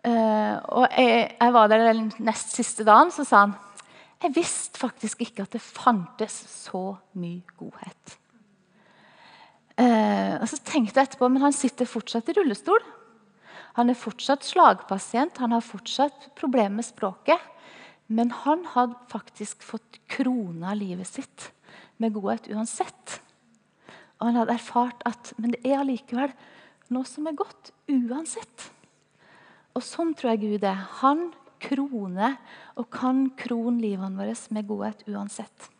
Uh, 0.00 0.56
og 0.72 0.86
jeg, 0.96 1.34
jeg, 1.34 1.52
var 1.52 1.68
der 1.68 1.90
den 1.90 2.06
nest 2.24 2.54
siste 2.56 2.86
dagen, 2.88 3.12
så 3.12 3.26
sa 3.28 3.44
han 3.44 3.58
jeg 4.20 4.34
visste 4.36 4.80
faktisk 4.80 5.22
ikke 5.24 5.46
at 5.46 5.54
det 5.54 5.62
fantes 5.64 6.34
så 6.52 6.96
mye 7.16 7.40
godhet. 7.56 8.16
Uh, 9.80 10.36
og 10.40 10.48
så 10.48 10.58
tenkte 10.60 11.00
jeg 11.00 11.08
etterpå, 11.08 11.28
men 11.28 11.40
Han 11.40 11.56
sitter 11.56 11.88
fortsatt 11.88 12.28
i 12.28 12.36
rullestol. 12.36 12.84
Han 13.78 13.88
er 13.88 13.96
fortsatt 13.96 14.44
slagpasient, 14.44 15.40
han 15.40 15.54
har 15.56 15.64
fortsatt 15.64 16.30
problemer 16.36 16.80
med 16.80 16.88
språket. 16.88 17.40
Men 18.10 18.32
han 18.44 18.64
hadde 18.74 18.98
faktisk 19.08 19.62
fått 19.62 20.00
krona 20.10 20.74
livet 20.74 21.06
sitt 21.06 21.50
med 22.02 22.12
godhet 22.16 22.48
uansett. 22.50 23.20
Og 24.18 24.26
han 24.28 24.40
hadde 24.40 24.56
erfart 24.58 25.04
at 25.08 25.32
men 25.38 25.54
det 25.54 25.62
er 25.62 25.78
allikevel 25.78 26.34
noe 26.90 27.06
som 27.06 27.28
er 27.30 27.38
godt 27.38 27.70
uansett. 27.88 28.66
Og 29.74 29.84
sånn 29.86 30.14
tror 30.18 30.34
jeg 30.34 30.42
Gud 30.44 30.64
er. 30.66 30.80
Han 31.00 31.30
kroner 31.60 32.38
og 32.78 32.88
kan 32.92 33.28
krone 33.38 33.80
livene 33.82 34.16
våre 34.18 34.34
med 34.54 34.66
godhet 34.68 35.04
uansett. 35.08 35.70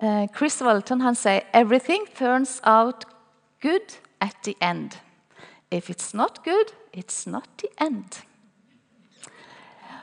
Uh, 0.00 0.24
Chris 0.32 0.62
Walton 0.64 1.02
han 1.04 1.14
sier 1.18 1.44
«Everything 1.52 2.06
turns 2.16 2.60
out 2.64 3.04
good 3.60 3.98
at 4.20 4.36
the 4.44 4.54
end. 4.60 4.96
If 5.70 5.90
it's 5.90 6.16
not 6.16 6.42
good, 6.44 6.72
it's 6.96 7.28
not 7.28 7.48
the 7.60 7.68
end». 7.78 8.24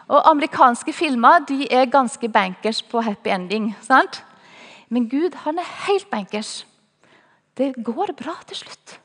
Og 0.08 0.30
Amerikanske 0.30 0.94
filmer 0.94 1.42
de 1.50 1.68
er 1.74 1.90
ganske 1.92 2.30
bankers 2.30 2.82
på 2.82 3.02
happy 3.02 3.28
ending. 3.28 3.76
sant? 3.82 4.24
Men 4.90 5.10
Gud 5.10 5.36
han 5.44 5.60
er 5.60 5.88
helt 5.88 6.10
bankers. 6.10 6.68
Det 7.58 7.74
går 7.84 8.14
bra 8.16 8.38
til 8.48 8.58
slutt. 8.58 9.00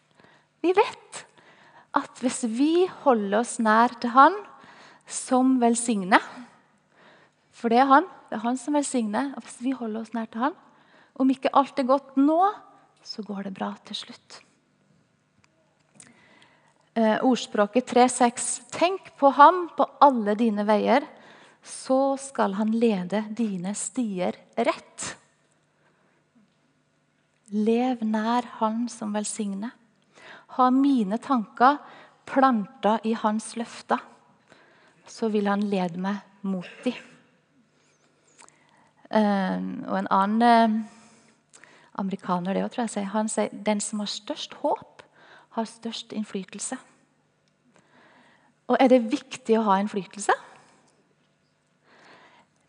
Vi 0.63 0.69
vet 0.69 1.27
at 1.97 2.23
hvis 2.25 2.43
vi 2.49 2.87
holder 3.05 3.43
oss 3.43 3.59
nær 3.61 3.93
til 4.01 4.15
Han 4.15 4.37
som 5.07 5.59
velsigner 5.61 6.23
For 7.53 7.73
det 7.73 7.83
er 7.83 7.91
Han 7.91 8.09
det 8.33 8.39
er 8.39 8.47
han 8.47 8.57
som 8.57 8.73
velsigner. 8.73 9.35
og 9.37 9.45
Hvis 9.45 9.59
vi 9.61 9.75
holder 9.77 10.01
oss 10.01 10.15
nær 10.17 10.31
til 10.33 10.41
Han 10.41 10.55
Om 11.21 11.33
ikke 11.35 11.53
alt 11.53 11.77
er 11.79 11.85
godt 11.85 12.17
nå, 12.17 12.41
så 13.05 13.21
går 13.27 13.43
det 13.45 13.53
bra 13.53 13.75
til 13.85 13.99
slutt. 13.99 14.39
Eh, 16.97 17.19
ordspråket 17.21 17.91
3,6.: 17.93 18.47
Tenk 18.73 19.11
på 19.21 19.29
ham 19.37 19.67
på 19.77 19.85
alle 20.01 20.33
dine 20.39 20.65
veier, 20.65 21.05
så 21.61 22.17
skal 22.17 22.55
han 22.57 22.73
lede 22.73 23.21
dine 23.37 23.75
stier 23.77 24.39
rett. 24.57 25.17
Lev 27.53 28.01
nær 28.09 28.49
Han 28.63 28.89
som 28.89 29.13
velsigner. 29.13 29.75
Ha 30.57 30.69
mine 30.75 31.19
tanker 31.23 31.79
planta 32.29 32.99
i 33.05 33.15
hans 33.19 33.55
løfter, 33.57 34.01
så 35.09 35.29
vil 35.33 35.49
han 35.51 35.65
lede 35.67 36.01
meg 36.01 36.21
mot 36.47 36.69
dem. 36.85 36.99
Uh, 39.13 39.61
og 39.91 39.97
en 39.99 40.09
annen 40.09 40.45
uh, 40.73 41.65
amerikaner 42.01 42.57
det 42.57 42.63
også, 42.65 42.75
tror 42.79 42.89
jeg, 42.89 43.11
han 43.13 43.29
sier 43.29 43.65
den 43.67 43.83
som 43.85 44.01
har 44.01 44.09
størst 44.09 44.57
håp, 44.63 45.03
har 45.53 45.69
størst 45.69 46.15
innflytelse. 46.17 46.79
Og 48.73 48.79
er 48.81 48.89
det 48.89 49.03
viktig 49.13 49.59
å 49.59 49.67
ha 49.67 49.77
innflytelse? 49.83 50.33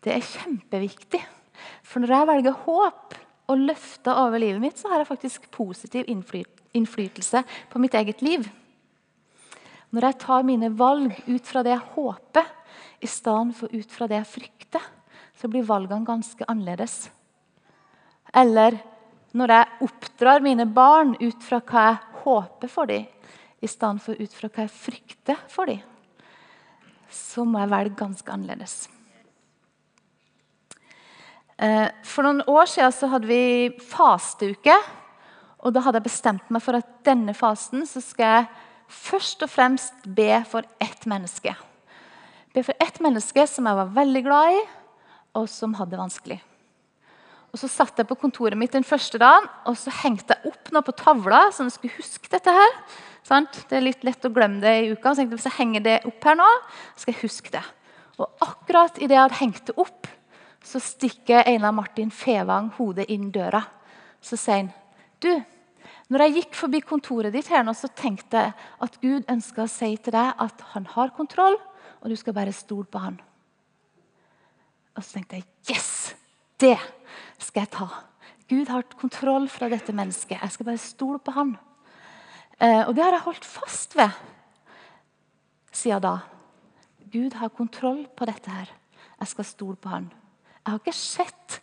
Det 0.04 0.12
er 0.12 0.26
kjempeviktig. 0.26 1.22
For 1.86 2.04
når 2.04 2.12
jeg 2.12 2.28
velger 2.28 2.60
håp 2.66 3.16
og 3.48 3.62
løfter 3.70 4.20
over 4.26 4.42
livet 4.42 4.60
mitt, 4.60 4.76
så 4.76 4.92
har 4.92 5.00
jeg 5.00 5.08
faktisk 5.14 5.48
positiv 5.54 6.04
innflytelse 6.12 6.63
på 7.70 7.78
mitt 7.78 7.94
eget 7.94 8.22
liv. 8.22 8.48
Når 9.94 10.08
jeg 10.08 10.18
tar 10.24 10.46
mine 10.46 10.72
valg 10.74 11.12
ut 11.26 11.46
fra 11.46 11.62
det 11.62 11.70
jeg 11.70 11.92
håper, 11.94 12.46
i 13.00 13.06
stedet 13.06 13.54
for 13.54 13.70
ut 13.70 13.90
fra 13.92 14.08
det 14.10 14.18
jeg 14.18 14.30
frykter, 14.30 14.82
så 15.38 15.50
blir 15.50 15.66
valgene 15.66 16.06
ganske 16.06 16.46
annerledes. 16.48 17.10
Eller 18.34 18.78
når 19.34 19.52
jeg 19.54 19.86
oppdrar 19.86 20.42
mine 20.42 20.66
barn 20.66 21.14
ut 21.20 21.42
fra 21.42 21.60
hva 21.60 21.84
jeg 21.90 22.00
håper 22.24 22.70
for 22.70 22.90
dem, 22.90 23.06
i 23.62 23.70
stedet 23.70 24.02
for 24.02 24.18
ut 24.18 24.34
fra 24.34 24.50
hva 24.50 24.66
jeg 24.66 24.74
frykter 24.74 25.46
for 25.50 25.70
dem, 25.70 25.80
så 27.10 27.44
må 27.46 27.62
jeg 27.62 27.70
velge 27.70 27.98
ganske 27.98 28.34
annerledes. 28.34 28.76
Eh, 31.54 31.86
for 32.02 32.26
noen 32.26 32.42
år 32.50 32.66
siden 32.66 33.12
hadde 33.12 33.30
vi 33.30 33.42
fasteuke. 33.78 34.74
Og 35.64 35.72
da 35.72 35.80
hadde 35.84 36.00
jeg 36.02 36.10
bestemt 36.10 36.50
meg 36.52 36.62
for 36.62 36.76
at 36.76 36.88
denne 37.06 37.34
fasen 37.36 37.86
så 37.88 38.02
skal 38.04 38.34
jeg 38.34 38.48
først 38.94 39.44
og 39.46 39.50
fremst 39.50 40.04
be 40.04 40.42
for 40.48 40.66
ett 40.82 41.06
menneske. 41.08 41.54
Be 42.54 42.62
for 42.62 42.76
ett 42.84 43.00
menneske 43.02 43.46
som 43.50 43.66
jeg 43.66 43.78
var 43.80 43.94
veldig 43.96 44.24
glad 44.26 44.58
i, 44.58 44.58
og 45.34 45.48
som 45.50 45.74
hadde 45.78 45.96
det 45.96 46.02
vanskelig. 46.02 46.42
Og 47.54 47.58
Så 47.58 47.70
satt 47.70 47.98
jeg 47.98 48.08
på 48.10 48.18
kontoret 48.18 48.58
mitt 48.58 48.74
den 48.74 48.86
første 48.86 49.18
dagen 49.18 49.46
og 49.70 49.76
så 49.78 49.92
hengte 50.02 50.34
jeg 50.34 50.50
opp 50.50 50.72
noe 50.74 50.82
på 50.82 50.94
tavla. 50.98 51.50
så 51.52 51.62
jeg 51.62 51.76
skulle 51.76 51.96
huske 52.00 52.30
dette 52.30 52.50
her. 52.50 52.72
Sant? 53.22 53.64
Det 53.70 53.78
er 53.78 53.86
litt 53.86 54.02
lett 54.04 54.26
å 54.26 54.32
glemme 54.34 54.60
det 54.60 54.74
i 54.82 54.90
uka. 54.90 55.14
Så 55.14 55.22
jeg 55.22 55.30
tenkte, 55.30 55.36
Hvis 55.38 55.46
jeg 55.46 55.58
henger 55.58 55.80
det 55.80 55.96
opp 56.04 56.24
her 56.24 56.34
nå, 56.34 56.50
skal 56.96 57.14
jeg 57.14 57.22
huske 57.22 57.50
det. 57.54 57.62
Og 58.18 58.26
akkurat 58.42 58.98
idet 58.98 59.14
jeg 59.14 59.22
hadde 59.22 59.38
hengt 59.38 59.66
det 59.66 59.78
opp, 59.78 60.06
så 60.64 60.80
stikker 60.80 61.46
Einar 61.46 61.72
Martin 61.72 62.10
Fevang 62.10 62.72
hodet 62.76 63.06
inn 63.08 63.30
døra. 63.30 63.62
Så 64.20 64.36
sier 64.36 64.64
han, 64.64 64.72
du, 65.22 65.30
når 66.12 66.24
jeg 66.24 66.34
gikk 66.38 66.56
forbi 66.58 66.80
kontoret 66.84 67.32
ditt, 67.32 67.48
her 67.48 67.64
nå, 67.64 67.72
så 67.76 67.88
tenkte 67.96 68.42
jeg 68.42 68.52
at 68.84 68.98
Gud 69.00 69.30
ønska 69.30 69.64
å 69.64 69.70
si 69.70 69.94
til 69.96 70.14
deg 70.16 70.42
at 70.44 70.64
han 70.74 70.88
har 70.92 71.14
kontroll, 71.16 71.56
og 72.02 72.12
du 72.12 72.16
skal 72.20 72.36
bare 72.36 72.52
stole 72.52 72.84
på 72.84 73.00
han. 73.00 73.16
Og 74.94 75.02
så 75.02 75.16
tenkte 75.16 75.40
jeg 75.40 75.48
yes! 75.72 76.14
Det 76.60 76.76
skal 77.42 77.64
jeg 77.64 77.72
ta. 77.74 77.88
Gud 78.48 78.68
har 78.70 78.84
kontroll 78.94 79.48
fra 79.50 79.66
dette 79.72 79.92
mennesket. 79.96 80.38
Jeg 80.38 80.54
skal 80.54 80.68
bare 80.68 80.80
stole 80.80 81.18
på 81.18 81.34
han. 81.34 81.56
Eh, 82.60 82.84
og 82.86 82.94
det 82.94 83.02
har 83.02 83.16
jeg 83.16 83.24
holdt 83.24 83.48
fast 83.48 83.96
ved 83.98 84.12
siden 85.74 86.04
da. 86.04 86.14
Gud 87.10 87.34
har 87.40 87.50
kontroll 87.56 88.04
på 88.16 88.28
dette 88.28 88.52
her. 88.52 88.70
Jeg 89.18 89.32
skal 89.32 89.48
stole 89.48 89.80
på 89.80 89.90
han. 89.90 90.06
Jeg 90.60 90.70
har 90.70 90.80
ikke 90.80 90.96
sett 90.96 91.58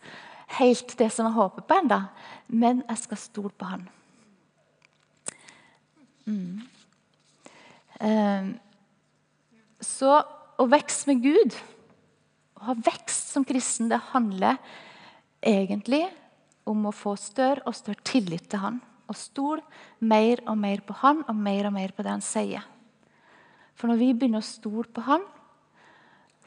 helt 0.57 0.93
det 0.99 1.09
som 1.13 1.29
jeg 1.29 1.37
håper 1.37 1.65
på 1.65 1.79
ennå, 1.81 2.01
men 2.47 2.83
jeg 2.89 3.03
skal 3.05 3.19
stole 3.19 3.53
på 3.55 3.69
han. 3.71 3.87
Mm. 6.31 6.61
Eh, 7.99 8.51
så 9.81 10.15
å 10.61 10.69
vokse 10.69 11.09
med 11.09 11.23
Gud, 11.25 11.57
å 12.59 12.69
ha 12.69 12.77
vekst 12.77 13.33
som 13.33 13.45
kristen, 13.47 13.89
det 13.91 13.99
handler 14.11 14.59
egentlig 15.41 16.05
om 16.69 16.85
å 16.85 16.93
få 16.95 17.15
større 17.19 17.65
og 17.65 17.75
større 17.75 18.05
tillit 18.07 18.47
til 18.51 18.61
Han. 18.61 18.79
Og 19.11 19.17
stole 19.19 19.63
mer 19.99 20.39
og 20.47 20.55
mer 20.61 20.83
på 20.85 20.95
Han 21.01 21.25
og 21.27 21.35
mer 21.35 21.67
og 21.67 21.75
mer 21.75 21.91
på 21.91 22.05
det 22.05 22.13
Han 22.13 22.23
sier. 22.23 22.63
For 23.75 23.89
når 23.89 23.99
vi 23.99 24.11
begynner 24.13 24.43
å 24.43 24.45
stole 24.45 24.87
på 24.93 25.03
Han, 25.07 25.25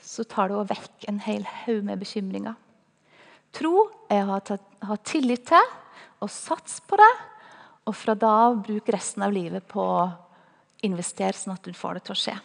så 0.05 0.25
tar 0.29 0.53
det 0.53 0.69
vekk 0.71 1.09
en 1.11 1.21
hel 1.25 1.45
haug 1.65 1.83
med 1.85 2.01
bekymringer. 2.01 2.55
Tro 3.55 3.89
er 4.13 4.27
å 4.27 4.39
ha 4.89 4.97
tillit 5.07 5.47
til 5.49 5.73
og 6.23 6.31
satse 6.31 6.83
på 6.89 6.99
det 6.99 7.13
og 7.85 7.97
fra 7.97 8.15
da 8.17 8.33
av 8.49 8.61
bruk 8.65 8.89
resten 8.93 9.25
av 9.27 9.33
livet 9.35 9.67
på 9.69 9.83
å 9.83 10.05
investere 10.85 11.37
sånn 11.37 11.57
at 11.57 11.65
du 11.65 11.73
får 11.77 11.99
det 11.99 12.05
til 12.07 12.15
å 12.15 12.21
skje. 12.21 12.37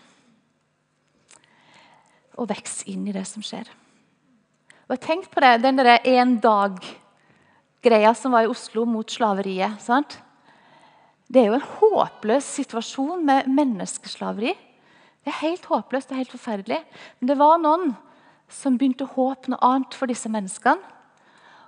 Og 2.39 2.49
veks 2.52 2.82
inn 2.91 3.08
i 3.08 3.15
det 3.15 3.25
som 3.28 3.43
skjer. 3.43 3.67
Og 4.88 4.95
jeg 4.95 5.04
tenkte 5.06 5.32
på 5.34 5.43
det, 5.43 5.62
Den 5.62 5.78
derre 5.78 5.99
en 6.04 6.38
dag-greia 6.41 8.13
som 8.15 8.34
var 8.34 8.47
i 8.47 8.52
Oslo 8.52 8.86
mot 8.86 9.12
slaveriet. 9.12 9.80
Sant? 9.84 10.17
Det 11.30 11.43
er 11.43 11.52
jo 11.52 11.60
en 11.60 11.71
håpløs 11.78 12.47
situasjon 12.58 13.25
med 13.25 13.47
menneskeslaveri. 13.54 14.56
Det 15.23 15.30
er 15.30 15.43
helt 15.43 15.67
håpløst 15.69 16.12
og 16.12 16.17
helt 16.17 16.32
forferdelig. 16.34 16.80
Men 17.19 17.30
det 17.30 17.38
var 17.38 17.60
noen 17.62 17.91
som 18.49 18.80
begynte 18.80 19.06
å 19.06 19.13
håpe 19.13 19.52
noe 19.52 19.62
annet 19.62 19.93
for 19.93 20.10
disse 20.10 20.32
menneskene. 20.32 20.82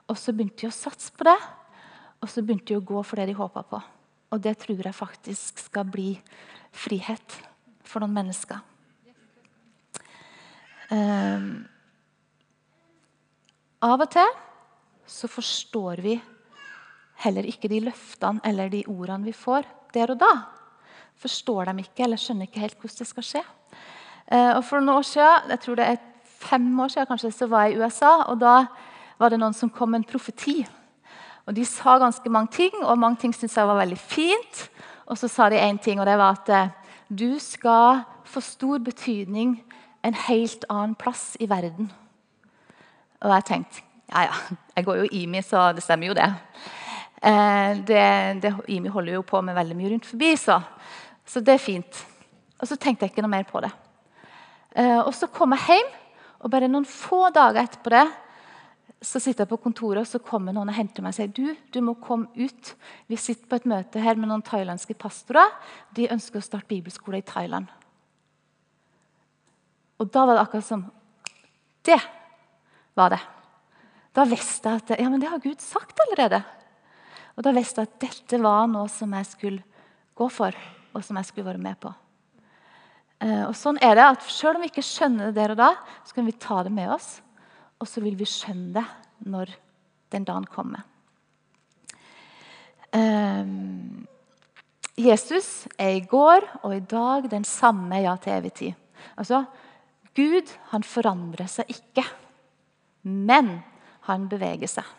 Og 0.09 0.17
så 0.17 0.33
begynte 0.33 0.65
de 0.65 0.71
å 0.71 0.75
satse 0.75 1.13
på 1.13 1.27
det. 1.27 1.37
Og 2.21 2.29
så 2.29 2.43
begynte 2.45 2.69
de 2.69 2.77
å 2.77 2.85
gå 2.85 3.01
for 3.03 3.17
det 3.17 3.31
de 3.31 3.37
håpa 3.37 3.63
på. 3.65 3.81
Og 4.31 4.41
det 4.41 4.55
tror 4.61 4.85
jeg 4.85 4.95
faktisk 4.95 5.59
skal 5.65 5.89
bli 5.89 6.13
frihet 6.71 7.37
for 7.83 8.03
noen 8.03 8.15
mennesker. 8.15 8.61
Um, 10.91 11.63
Av 13.81 13.97
og 13.97 14.09
til 14.13 14.27
så 15.09 15.27
forstår 15.31 16.03
vi 16.05 16.13
heller 17.23 17.47
ikke 17.49 17.69
de 17.71 17.79
løftene 17.87 18.43
eller 18.45 18.69
de 18.69 18.83
ordene 18.85 19.25
vi 19.25 19.33
får 19.35 19.65
der 19.95 20.13
og 20.13 20.19
da. 20.21 20.31
Forstår 21.21 21.71
dem 21.71 21.81
ikke 21.81 22.05
eller 22.05 22.21
skjønner 22.21 22.47
ikke 22.47 22.61
helt 22.61 22.77
hvordan 22.77 23.01
det 23.01 23.09
skal 23.09 23.25
skje. 23.25 23.41
Eh, 24.31 24.51
og 24.55 24.63
For 24.65 24.79
noen 24.79 24.99
år 24.99 25.07
siden, 25.07 25.49
jeg 25.53 25.63
tror 25.65 25.79
det 25.79 25.87
er 25.87 26.05
fem 26.41 26.67
år 26.79 26.93
siden 26.93 27.09
kanskje, 27.09 27.33
så 27.35 27.49
var 27.49 27.67
jeg 27.67 27.75
i 27.75 27.81
USA. 27.81 28.13
og 28.29 28.39
Da 28.41 28.55
var 29.19 29.29
det 29.29 29.39
noen 29.41 29.57
som 29.57 29.69
kom 29.69 29.91
med 29.91 30.01
en 30.01 30.11
profeti. 30.11 30.61
Og 31.51 31.55
De 31.55 31.65
sa 31.67 31.97
ganske 31.99 32.29
mange 32.31 32.47
ting, 32.55 32.71
og 32.79 32.95
mange 32.95 33.19
ting 33.19 33.33
syntes 33.35 33.57
jeg 33.59 33.67
var 33.67 33.75
veldig 33.81 33.97
fint. 33.99 34.59
Og 35.11 35.17
så 35.19 35.27
sa 35.27 35.49
de 35.51 35.59
én 35.59 35.75
ting, 35.83 35.99
og 35.99 36.07
det 36.07 36.13
var 36.15 36.37
at 36.37 36.49
eh, 36.49 36.69
du 37.11 37.39
skal 37.43 38.05
få 38.23 38.39
stor 38.39 38.79
betydning 38.79 39.57
en 40.07 40.15
helt 40.29 40.63
annen 40.69 40.95
plass 40.95 41.35
i 41.43 41.49
verden. 41.51 41.91
Og 43.19 43.35
jeg 43.35 43.47
tenkte 43.49 43.83
ja, 44.13 44.29
ja, 44.29 44.55
jeg 44.77 44.85
går 44.85 45.01
jo 45.01 45.09
IMI, 45.11 45.43
så 45.43 45.73
det 45.75 45.83
stemmer 45.83 46.07
jo, 46.07 46.15
det. 46.15 46.29
Eh, 47.19 47.83
det, 47.83 48.07
det 48.43 48.55
IMI 48.71 48.95
holder 48.95 49.19
jo 49.19 49.27
på 49.27 49.43
med 49.43 49.55
veldig 49.59 49.75
mye 49.75 49.91
rundt 49.91 50.07
forbi, 50.07 50.31
så, 50.39 50.61
så 51.27 51.43
det 51.43 51.57
er 51.57 51.63
fint. 51.67 52.03
Og 52.61 52.67
så 52.67 52.79
tenkte 52.79 53.03
jeg 53.03 53.11
ikke 53.11 53.27
noe 53.27 53.35
mer 53.35 53.43
på 53.51 53.59
det. 53.59 53.75
Eh, 54.71 54.99
og 55.03 55.11
så 55.19 55.27
kom 55.27 55.51
jeg 55.59 55.67
hjem, 55.67 55.95
og 56.39 56.51
bare 56.55 56.71
noen 56.71 56.87
få 56.87 57.25
dager 57.35 57.65
etterpå 57.65 57.91
det 57.91 58.07
så 59.01 59.17
sitter 59.17 59.43
jeg 59.43 59.49
på 59.49 59.57
kontoret, 59.63 60.03
og 60.03 60.09
så 60.09 60.21
kommer 60.21 60.53
noen 60.53 60.69
og 60.69 60.77
henter 60.77 61.01
meg 61.01 61.15
og 61.15 61.17
sier 61.17 61.31
du, 61.33 61.55
du 61.73 61.79
må 61.81 61.95
komme 61.97 62.29
ut. 62.37 62.73
Vi 63.09 63.17
sitter 63.17 63.49
på 63.49 63.57
et 63.57 63.69
møte 63.69 64.01
her 64.03 64.19
med 64.19 64.29
noen 64.29 64.43
thailandske 64.45 64.93
pastorer. 65.01 65.49
De 65.97 66.05
ønsker 66.13 66.37
å 66.37 66.45
starte 66.45 66.69
bibelskole 66.69 67.21
i 67.21 67.25
Thailand. 67.25 67.71
Og 70.01 70.09
da 70.13 70.25
var 70.25 70.37
det 70.37 70.43
akkurat 70.45 70.67
som 70.67 70.85
Det 71.81 71.97
var 72.93 73.09
det. 73.09 73.21
Da 74.13 74.25
visste 74.29 74.69
jeg 74.69 74.83
at 74.83 74.93
ja, 74.99 75.09
men 75.09 75.21
det 75.21 75.31
har 75.31 75.41
Gud 75.41 75.63
sagt 75.63 75.97
allerede. 76.05 76.43
Og 77.33 77.45
da 77.47 77.53
visste 77.55 77.81
jeg 77.81 77.89
at 77.89 78.01
dette 78.03 78.41
var 78.43 78.67
noe 78.69 78.85
som 78.91 79.13
jeg 79.17 79.29
skulle 79.31 79.63
gå 80.19 80.27
for, 80.29 80.53
og 80.93 81.05
som 81.05 81.17
jeg 81.17 81.29
skulle 81.29 81.47
være 81.47 81.63
med 81.63 81.79
på. 81.81 81.89
Eh, 83.23 83.47
og 83.47 83.55
sånn 83.57 83.79
er 83.81 83.95
det 83.97 84.05
at 84.11 84.29
Selv 84.29 84.59
om 84.59 84.65
vi 84.65 84.69
ikke 84.69 84.85
skjønner 84.85 85.31
det 85.31 85.39
der 85.39 85.55
og 85.55 85.61
da, 85.61 85.71
så 86.05 86.17
kan 86.17 86.27
vi 86.27 86.37
ta 86.37 86.61
det 86.67 86.73
med 86.75 86.91
oss. 86.93 87.15
Og 87.81 87.89
så 87.89 88.03
vil 88.03 88.15
vi 88.19 88.29
skjønne 88.29 88.77
det 88.77 88.85
når 89.31 89.51
den 90.13 90.25
dagen 90.27 90.47
kommer. 90.51 90.85
Um, 92.91 94.05
Jesus 94.99 95.65
er 95.79 95.95
i 95.95 96.05
går 96.05 96.45
og 96.61 96.75
i 96.75 96.83
dag 96.83 97.29
den 97.31 97.45
samme 97.47 98.01
ja 98.03 98.13
til 98.21 98.35
evig 98.35 98.53
tid. 98.59 98.73
Altså, 99.15 99.45
Gud 100.17 100.51
han 100.73 100.83
forandrer 100.83 101.47
seg 101.49 101.71
ikke, 101.71 102.03
men 103.07 103.61
han 104.09 104.27
beveger 104.29 104.69
seg. 104.69 104.97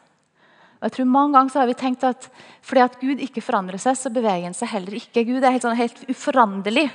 Og 0.80 0.88
jeg 0.88 0.96
tror 0.96 1.10
Mange 1.12 1.36
ganger 1.36 1.60
har 1.60 1.68
vi 1.68 1.78
tenkt 1.78 2.06
at 2.08 2.30
fordi 2.64 2.82
at 2.82 2.96
Gud 2.98 3.20
ikke 3.22 3.44
forandrer 3.44 3.78
seg, 3.78 3.98
så 3.98 4.10
beveger 4.10 4.48
han 4.48 4.56
seg 4.56 4.72
heller 4.72 4.96
ikke. 4.98 5.26
Gud 5.28 5.44
er 5.44 5.52
helt, 5.54 5.62
sånn, 5.62 5.78
helt 5.78 6.00
uforanderlig. 6.10 6.88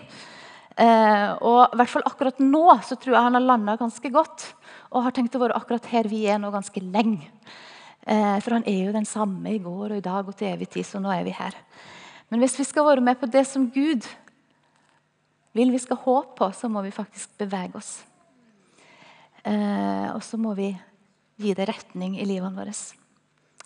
Eh, 0.77 1.29
og 1.41 1.73
i 1.73 1.79
hvert 1.79 1.89
fall 1.89 2.05
akkurat 2.05 2.41
nå 2.43 2.65
så 2.85 2.97
tror 3.01 3.15
jeg 3.15 3.25
han 3.25 3.37
har 3.39 3.45
landa 3.45 3.73
ganske 3.79 4.11
godt 4.13 4.43
og 4.91 5.07
har 5.07 5.15
tenkt 5.15 5.33
å 5.33 5.41
være 5.41 5.57
akkurat 5.57 5.87
her 5.89 6.05
vi 6.11 6.27
er 6.29 6.37
nå 6.41 6.51
ganske 6.53 6.83
lenge. 6.83 7.31
Eh, 8.05 8.37
for 8.43 8.55
han 8.59 8.67
er 8.69 8.85
jo 8.85 8.93
den 8.95 9.07
samme 9.09 9.55
i 9.55 9.61
går 9.63 9.95
og 9.95 9.97
i 9.97 10.05
dag 10.05 10.27
og 10.29 10.37
til 10.37 10.51
evig 10.51 10.69
tid, 10.71 10.85
så 10.85 11.01
nå 11.01 11.09
er 11.11 11.25
vi 11.25 11.33
her. 11.35 11.57
Men 12.29 12.43
hvis 12.43 12.57
vi 12.59 12.67
skal 12.67 12.85
være 12.87 13.03
med 13.03 13.17
på 13.19 13.29
det 13.31 13.43
som 13.49 13.65
Gud 13.73 14.05
vil 15.57 15.73
vi 15.73 15.81
skal 15.81 15.99
håpe 16.03 16.37
på, 16.37 16.51
så 16.53 16.69
må 16.69 16.83
vi 16.85 16.93
faktisk 16.93 17.33
bevege 17.39 17.79
oss. 17.79 17.97
Eh, 19.47 20.07
og 20.13 20.21
så 20.23 20.37
må 20.37 20.53
vi 20.57 20.69
gi 21.41 21.53
det 21.57 21.67
retning 21.69 22.19
i 22.21 22.27
livene 22.27 22.53
våre. 22.57 22.75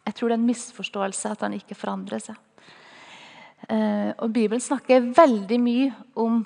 Jeg 0.01 0.15
tror 0.15 0.31
det 0.31 0.37
er 0.37 0.39
en 0.39 0.47
misforståelse 0.47 1.35
at 1.35 1.43
han 1.45 1.57
ikke 1.57 1.77
forandrer 1.77 2.23
seg. 2.23 2.39
Eh, 3.67 4.09
og 4.17 4.31
Bibelen 4.33 4.63
snakker 4.63 5.11
veldig 5.13 5.59
mye 5.61 5.91
om 6.17 6.41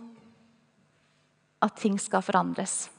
at 1.63 1.77
ting 1.79 1.97
skal 2.01 2.23
forandres. 2.25 2.89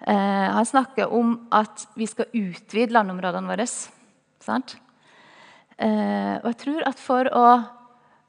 Eh, 0.00 0.48
han 0.52 0.66
snakker 0.66 1.12
om 1.12 1.48
at 1.54 1.86
vi 1.96 2.06
skal 2.08 2.28
utvide 2.36 2.94
landområdene 2.94 3.50
våre. 3.50 3.66
Sant? 3.66 4.76
Eh, 5.76 6.36
og 6.42 6.50
jeg 6.52 6.60
tror 6.62 6.86
at 6.88 7.00
for 7.00 7.30
å 7.32 7.46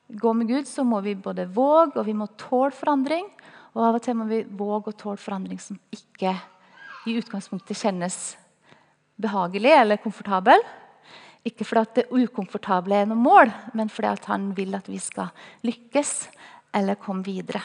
gå 0.08 0.34
med 0.34 0.48
Gud, 0.48 0.68
så 0.68 0.86
må 0.88 1.02
vi 1.04 1.18
både 1.20 1.48
våge 1.52 2.00
og 2.00 2.08
vi 2.08 2.16
må 2.16 2.30
tåle 2.40 2.76
forandring. 2.76 3.28
Og 3.76 3.84
av 3.84 4.00
og 4.00 4.04
til 4.04 4.18
må 4.18 4.28
vi 4.30 4.42
våge 4.48 4.94
å 4.94 5.00
tåle 5.00 5.22
forandring 5.22 5.60
som 5.62 5.80
ikke 5.94 6.34
i 7.08 7.16
utgangspunktet 7.20 7.78
kjennes 7.78 8.36
behagelig 9.20 9.74
eller 9.76 10.02
komfortabel. 10.02 10.64
Ikke 11.48 11.68
fordi 11.68 12.02
det 12.02 12.10
ukomfortable 12.12 12.96
er 12.98 13.08
noe 13.08 13.20
mål, 13.20 13.52
men 13.78 13.92
fordi 13.92 14.16
han 14.28 14.52
vil 14.58 14.76
at 14.76 14.90
vi 14.92 15.00
skal 15.00 15.32
lykkes 15.68 16.14
eller 16.76 17.00
komme 17.00 17.24
videre. 17.24 17.62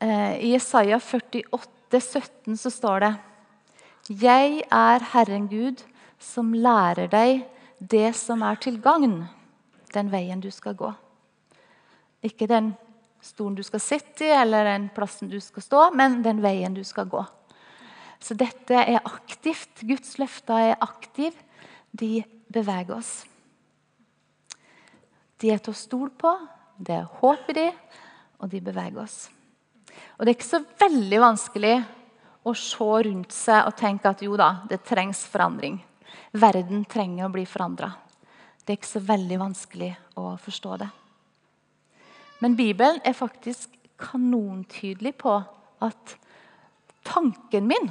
Eh, 0.00 0.36
I 0.40 0.54
Isaiah 0.54 1.00
48, 1.00 2.00
17 2.00 2.56
så 2.56 2.70
står 2.72 3.04
det 3.04 3.12
Jeg 4.22 4.62
er 4.72 5.04
Herren 5.12 5.48
Gud, 5.50 5.82
som 6.18 6.54
lærer 6.56 7.10
deg 7.12 7.44
det 7.78 8.14
som 8.16 8.42
er 8.44 8.56
til 8.60 8.78
gagn 8.80 9.22
den 9.92 10.10
veien 10.12 10.40
du 10.40 10.50
skal 10.54 10.76
gå. 10.78 10.90
Ikke 12.24 12.48
den 12.48 12.72
stolen 13.24 13.56
du 13.58 13.62
skal 13.66 13.82
sitte 13.82 14.24
i, 14.28 14.32
eller 14.32 14.64
den 14.68 14.88
plassen 14.94 15.28
du 15.28 15.38
skal 15.42 15.64
stå, 15.64 15.82
men 15.96 16.20
den 16.24 16.40
veien 16.44 16.76
du 16.76 16.82
skal 16.86 17.08
gå. 17.10 17.24
Så 18.20 18.36
dette 18.36 18.76
er 18.76 19.00
aktivt. 19.04 19.82
Guds 19.88 20.18
løfter 20.20 20.70
er 20.70 20.80
aktive. 20.84 21.36
De 21.90 22.22
beveger 22.52 22.94
oss. 22.96 23.24
De 25.40 25.50
er 25.50 25.60
til 25.60 25.72
å 25.72 25.80
stole 25.80 26.12
på, 26.20 26.32
det 26.76 26.98
er 27.00 27.12
håp 27.20 27.48
i 27.48 27.56
de, 27.56 27.68
og 28.40 28.52
de 28.52 28.60
beveger 28.64 29.00
oss. 29.00 29.22
Og 30.18 30.26
Det 30.26 30.32
er 30.32 30.38
ikke 30.38 30.50
så 30.50 30.64
veldig 30.80 31.20
vanskelig 31.22 31.74
å 32.44 32.54
se 32.56 32.90
rundt 33.06 33.34
seg 33.34 33.68
og 33.68 33.76
tenke 33.76 34.10
at 34.10 34.22
jo 34.24 34.36
da, 34.38 34.62
det 34.68 34.82
trengs 34.88 35.22
forandring. 35.28 35.80
Verden 36.32 36.84
trenger 36.88 37.26
å 37.26 37.32
bli 37.34 37.44
forandra. 37.48 37.92
Det 38.64 38.74
er 38.74 38.78
ikke 38.78 38.94
så 38.94 39.02
veldig 39.04 39.38
vanskelig 39.40 39.90
å 40.20 40.34
forstå 40.40 40.76
det. 40.80 40.88
Men 42.40 42.56
Bibelen 42.56 43.00
er 43.04 43.16
faktisk 43.16 43.74
kanontydelig 44.00 45.12
på 45.20 45.34
at 45.84 46.14
tanken 47.04 47.68
min, 47.68 47.90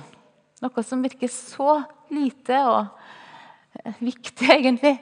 noe 0.63 0.83
som 0.85 1.03
virker 1.05 1.29
så 1.33 1.81
lite 2.13 2.57
og 2.69 2.79
eh, 3.83 4.01
viktig 4.01 4.49
egentlig, 4.57 4.95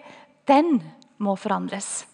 den 0.47 0.79
må 1.23 1.35
forandres. 1.39 2.05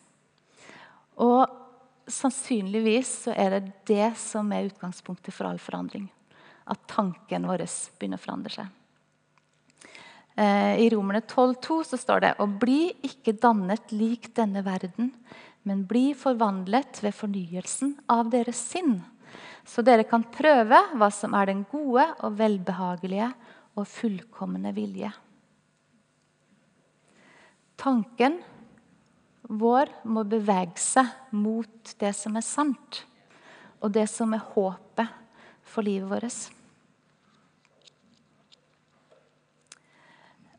Og 1.21 1.62
sannsynligvis 2.09 3.11
så 3.25 3.33
er 3.37 3.57
det 3.57 3.73
det 3.87 4.09
som 4.19 4.51
er 4.53 4.69
utgangspunktet 4.69 5.33
for 5.35 5.49
all 5.49 5.59
forandring. 5.61 6.07
At 6.65 6.85
tanken 6.87 7.47
vår 7.47 7.65
begynner 7.99 8.19
å 8.19 8.23
forandre 8.23 8.53
seg. 8.53 8.71
Eh, 10.35 10.81
I 10.81 10.89
Romerne 10.93 11.21
12,2 11.21 11.79
så 11.91 11.99
står 11.99 12.23
det 12.23 12.35
Og 12.41 12.55
bli 12.61 12.93
ikke 13.05 13.35
dannet 13.37 13.91
lik 13.93 14.31
denne 14.35 14.63
verden, 14.65 15.11
men 15.63 15.85
bli 15.87 16.11
forvandlet 16.17 17.03
ved 17.03 17.15
fornyelsen 17.15 17.97
av 18.11 18.31
deres 18.33 18.59
sinn, 18.73 18.97
så 19.63 19.83
dere 19.85 20.03
kan 20.03 20.25
prøve 20.27 20.79
hva 20.97 21.09
som 21.13 21.35
er 21.37 21.51
den 21.51 21.63
gode 21.71 22.03
og 22.25 22.35
velbehagelige 22.39 23.29
og 23.79 23.87
fullkomne 23.87 24.73
vilje. 24.75 25.11
Tanken 27.79 28.41
vår 29.59 29.91
må 30.09 30.23
bevege 30.27 30.79
seg 30.81 31.09
mot 31.35 31.93
det 31.99 32.13
som 32.17 32.35
er 32.39 32.45
sant, 32.45 33.03
og 33.83 33.93
det 33.93 34.05
som 34.11 34.33
er 34.35 34.43
håpet 34.53 35.21
for 35.73 35.85
livet 35.85 36.09
vårt. 36.09 36.41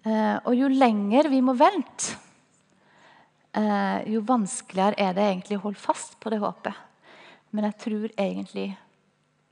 Eh, 0.05 0.37
og 0.45 0.53
jo 0.59 0.69
lenger 0.69 1.31
vi 1.33 1.41
må 1.45 1.55
vente, 1.57 2.17
eh, 3.57 4.05
jo 4.13 4.21
vanskeligere 4.27 4.99
er 5.01 5.15
det 5.17 5.29
egentlig 5.29 5.59
å 5.59 5.65
holde 5.69 5.81
fast 5.81 6.19
på 6.21 6.33
det 6.33 6.43
håpet. 6.43 6.75
Men 7.53 7.71
jeg 7.71 7.79
tror 7.87 8.11
egentlig 8.19 8.75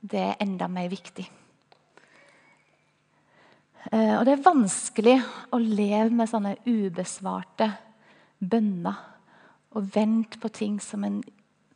det 0.03 0.19
er 0.19 0.43
enda 0.43 0.67
mer 0.67 0.91
viktig. 0.91 1.25
Eh, 3.91 4.13
og 4.19 4.25
det 4.27 4.35
er 4.35 4.45
vanskelig 4.45 5.17
å 5.51 5.59
leve 5.59 6.11
med 6.11 6.29
sånne 6.29 6.57
ubesvarte 6.67 7.71
bønner 8.39 9.12
og 9.73 9.89
vente 9.95 10.39
på 10.41 10.51
ting 10.53 10.79
som 10.81 11.03
en 11.07 11.21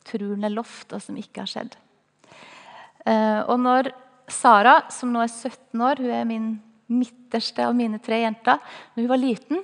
tror 0.07 0.35
en 0.35 0.47
er 0.47 0.53
lovt, 0.53 0.93
og 0.93 1.01
som 1.03 1.17
ikke 1.19 1.43
har 1.43 1.51
skjedd. 1.51 1.73
Og 3.47 3.57
når 3.59 3.89
Sara, 4.31 4.81
som 4.91 5.11
nå 5.11 5.21
er 5.23 5.31
17 5.31 5.83
år, 5.83 6.01
hun 6.03 6.13
er 6.13 6.27
min 6.27 6.47
midterste 6.91 7.63
av 7.63 7.75
mine 7.75 7.99
tre 8.03 8.21
jenter. 8.21 8.59
Når 8.95 9.03
hun 9.03 9.11
var 9.11 9.21
liten, 9.21 9.63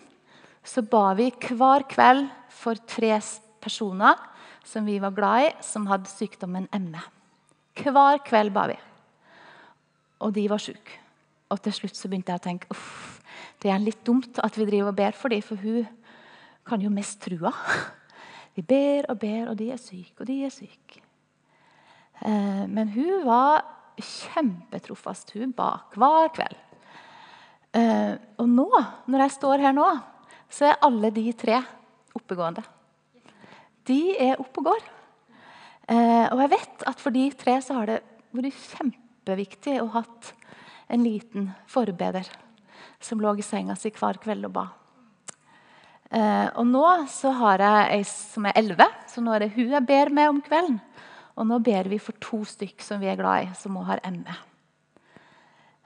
så 0.64 0.84
ba 0.84 1.12
vi 1.18 1.30
hver 1.32 1.86
kveld 1.92 2.28
for 2.52 2.80
tre 2.88 3.18
personer 3.64 4.20
som 4.68 4.88
vi 4.88 4.98
var 5.04 5.16
glad 5.16 5.48
i, 5.48 5.50
som 5.64 5.88
hadde 5.90 6.12
sykdommen 6.12 6.70
ME. 6.72 7.04
Hver 7.80 8.22
kveld 8.28 8.54
ba 8.56 8.68
vi. 8.72 8.78
Og 10.24 10.32
de 10.36 10.46
var 10.52 10.62
syke. 10.64 11.00
Og 11.52 11.60
til 11.64 11.76
slutt 11.76 12.00
så 12.00 12.08
begynte 12.08 12.32
jeg 12.32 12.42
å 12.42 12.48
tenke 12.48 12.72
uff, 12.72 13.20
Det 13.60 13.72
er 13.72 13.80
litt 13.80 14.04
dumt 14.04 14.40
at 14.44 14.58
vi 14.58 14.66
driver 14.68 14.92
og 14.92 14.98
ber 14.98 15.16
for 15.16 15.32
dem, 15.32 15.42
for 15.42 15.56
hun 15.56 15.88
kan 16.68 16.82
jo 16.82 16.90
mest 16.92 17.22
trua. 17.24 17.52
Vi 18.54 18.62
ber 18.62 19.08
og 19.10 19.20
ber, 19.22 19.50
og 19.52 19.58
de 19.58 19.72
er 19.74 19.82
syke, 19.82 20.20
og 20.22 20.30
de 20.30 20.44
er 20.46 20.54
syke. 20.54 21.02
Eh, 22.22 22.66
men 22.70 22.92
hun 22.94 23.26
var 23.26 23.64
kjempetrofast. 23.98 25.34
Hun 25.38 25.54
ba 25.58 25.72
hver 25.96 26.30
kveld. 26.36 26.60
Eh, 27.74 28.14
og 28.38 28.50
nå, 28.50 28.70
når 29.10 29.26
jeg 29.26 29.36
står 29.40 29.66
her 29.66 29.74
nå, 29.76 29.88
så 30.54 30.70
er 30.70 30.84
alle 30.86 31.10
de 31.14 31.26
tre 31.34 31.58
oppegående. 32.14 32.62
De 33.90 34.14
er 34.22 34.40
oppe 34.40 34.62
og 34.62 34.70
går. 34.70 34.86
Eh, 35.92 36.28
og 36.30 36.40
jeg 36.46 36.54
vet 36.54 36.86
at 36.88 37.02
for 37.02 37.16
de 37.16 37.26
tre 37.36 37.58
så 37.66 37.82
har 37.82 37.90
det 37.90 38.00
vært 38.34 38.62
kjempeviktig 38.70 39.80
å 39.82 39.90
ha 39.98 40.06
en 40.94 41.04
liten 41.04 41.50
forbeder 41.70 42.30
som 43.04 43.20
lå 43.20 43.34
i 43.36 43.44
senga 43.46 43.76
si 43.76 43.92
hver 43.92 44.22
kveld 44.24 44.48
og 44.48 44.56
ba. 44.56 44.68
Eh, 46.14 46.48
og 46.62 46.68
nå 46.70 46.86
så 47.10 47.32
har 47.40 47.62
jeg 47.64 47.94
ei 47.96 48.04
som 48.06 48.46
er 48.46 48.58
elleve, 48.60 48.86
så 49.10 49.22
nå 49.24 49.34
er 49.34 49.46
det 49.46 49.54
hun 49.56 49.72
jeg 49.74 49.86
ber 49.88 50.12
med 50.14 50.30
om 50.30 50.42
kvelden. 50.46 50.78
Og 51.34 51.48
nå 51.50 51.58
ber 51.66 51.88
vi 51.90 51.98
for 51.98 52.14
to 52.22 52.44
stykk 52.46 52.84
som 52.86 53.00
vi 53.02 53.10
er 53.10 53.18
glad 53.18 53.48
i, 53.48 53.54
som 53.58 53.80
òg 53.82 53.88
har 53.88 54.02
ME. 54.14 54.36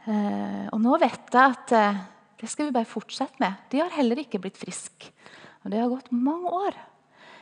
Eh, 0.07 0.65
og 0.75 0.81
nå 0.83 0.97
vet 0.99 1.31
jeg 1.31 1.53
at 1.55 1.71
eh, 1.75 2.01
det 2.41 2.49
skal 2.51 2.67
vi 2.67 2.75
bare 2.75 2.89
fortsette 2.89 3.39
med. 3.39 3.55
De 3.71 3.79
har 3.79 3.93
heller 3.95 4.19
ikke 4.19 4.41
blitt 4.43 4.59
friske. 4.59 5.13
Og 5.63 5.71
det 5.71 5.79
har 5.79 5.93
gått 5.93 6.11
mange 6.11 6.51
år. 6.51 6.75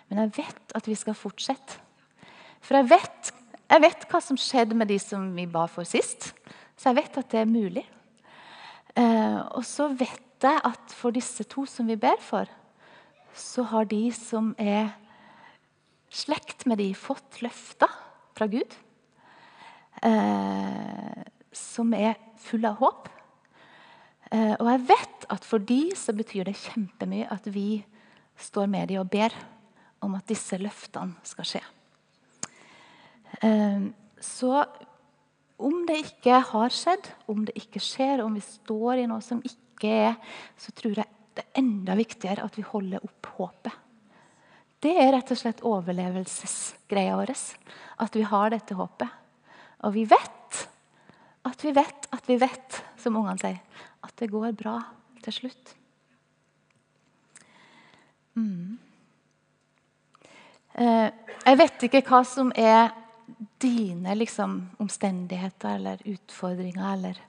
Men 0.10 0.22
jeg 0.22 0.36
vet 0.44 0.76
at 0.78 0.90
vi 0.90 0.98
skal 0.98 1.18
fortsette. 1.18 1.80
For 2.62 2.78
jeg 2.78 2.90
vet, 2.92 3.32
jeg 3.66 3.82
vet 3.82 4.06
hva 4.12 4.22
som 4.22 4.38
skjedde 4.38 4.78
med 4.78 4.90
de 4.94 5.00
som 5.02 5.26
vi 5.34 5.48
ba 5.50 5.66
for 5.70 5.90
sist. 5.90 6.32
Så 6.78 6.92
jeg 6.92 7.00
vet 7.02 7.18
at 7.22 7.34
det 7.34 7.42
er 7.42 7.50
mulig. 7.50 7.84
Og 8.98 9.66
så 9.68 9.90
vet 9.94 10.46
jeg 10.46 10.62
at 10.70 10.94
for 10.96 11.14
disse 11.14 11.46
to 11.50 11.66
som 11.70 11.90
vi 11.90 11.98
ber 12.00 12.18
for, 12.24 12.50
så 13.36 13.66
har 13.68 13.88
de 13.92 14.08
som 14.16 14.54
er 14.62 14.94
slekt 16.16 16.66
med 16.70 16.80
de, 16.80 16.94
fått 16.96 17.42
løfter 17.44 17.92
fra 18.36 18.48
Gud. 18.52 18.76
Eh, 20.06 21.24
som 21.56 21.94
er 21.96 22.16
fulle 22.40 22.72
av 22.72 22.80
håp. 22.80 23.10
Eh, 24.32 24.56
og 24.60 24.70
jeg 24.70 24.84
vet 24.90 25.28
at 25.36 25.48
for 25.48 25.64
de 25.64 25.82
så 25.98 26.16
betyr 26.16 26.48
det 26.48 26.58
kjempemye 26.60 27.30
at 27.32 27.48
vi 27.52 27.84
står 28.40 28.68
med 28.72 28.90
de 28.92 29.00
og 29.00 29.10
ber 29.12 29.36
om 30.04 30.18
at 30.18 30.28
disse 30.30 30.58
løftene 30.60 31.16
skal 31.28 31.50
skje. 31.50 31.64
Eh, 33.44 33.88
så 34.24 34.66
om 35.56 35.86
det 35.88 36.02
ikke 36.04 36.42
har 36.52 36.74
skjedd, 36.74 37.08
om 37.32 37.46
det 37.48 37.56
ikke 37.60 37.80
skjer, 37.84 38.24
om 38.24 38.36
vi 38.36 38.44
står 38.44 39.04
i 39.04 39.08
noe 39.10 39.24
som 39.24 39.44
ikke 39.46 39.92
er, 40.10 40.18
så 40.60 40.74
tror 40.76 41.00
jeg 41.00 41.12
det 41.36 41.44
er 41.44 41.60
enda 41.62 41.96
viktigere 42.00 42.46
at 42.46 42.56
vi 42.58 42.64
holder 42.66 43.04
opp 43.04 43.30
håpet. 43.38 43.82
Det 44.84 44.94
er 45.02 45.12
rett 45.16 45.32
og 45.34 45.40
slett 45.40 45.64
overlevelsesgreia 45.66 47.16
vår. 47.18 47.32
At 48.04 48.16
vi 48.16 48.26
har 48.28 48.52
dette 48.54 48.78
håpet. 48.78 49.22
Og 49.86 49.96
vi 49.96 50.06
vet 50.08 50.36
at 51.46 51.64
vi 51.64 51.72
vet 51.76 52.08
at 52.14 52.30
vi 52.30 52.38
vet, 52.42 52.82
som 52.98 53.18
ungene 53.20 53.38
sier, 53.42 53.60
at 54.06 54.14
det 54.18 54.32
går 54.32 54.56
bra 54.58 54.80
til 55.26 55.36
slutt. 55.36 55.74
Mm. 58.36 58.78
Eh, 60.76 61.10
jeg 61.46 61.60
vet 61.62 61.86
ikke 61.88 62.04
hva 62.10 62.24
som 62.28 62.52
er 62.58 62.90
dine 63.62 64.16
liksom, 64.18 64.58
omstendigheter 64.82 65.78
eller 65.78 66.02
utfordringer 66.10 66.88
eller 66.94 67.22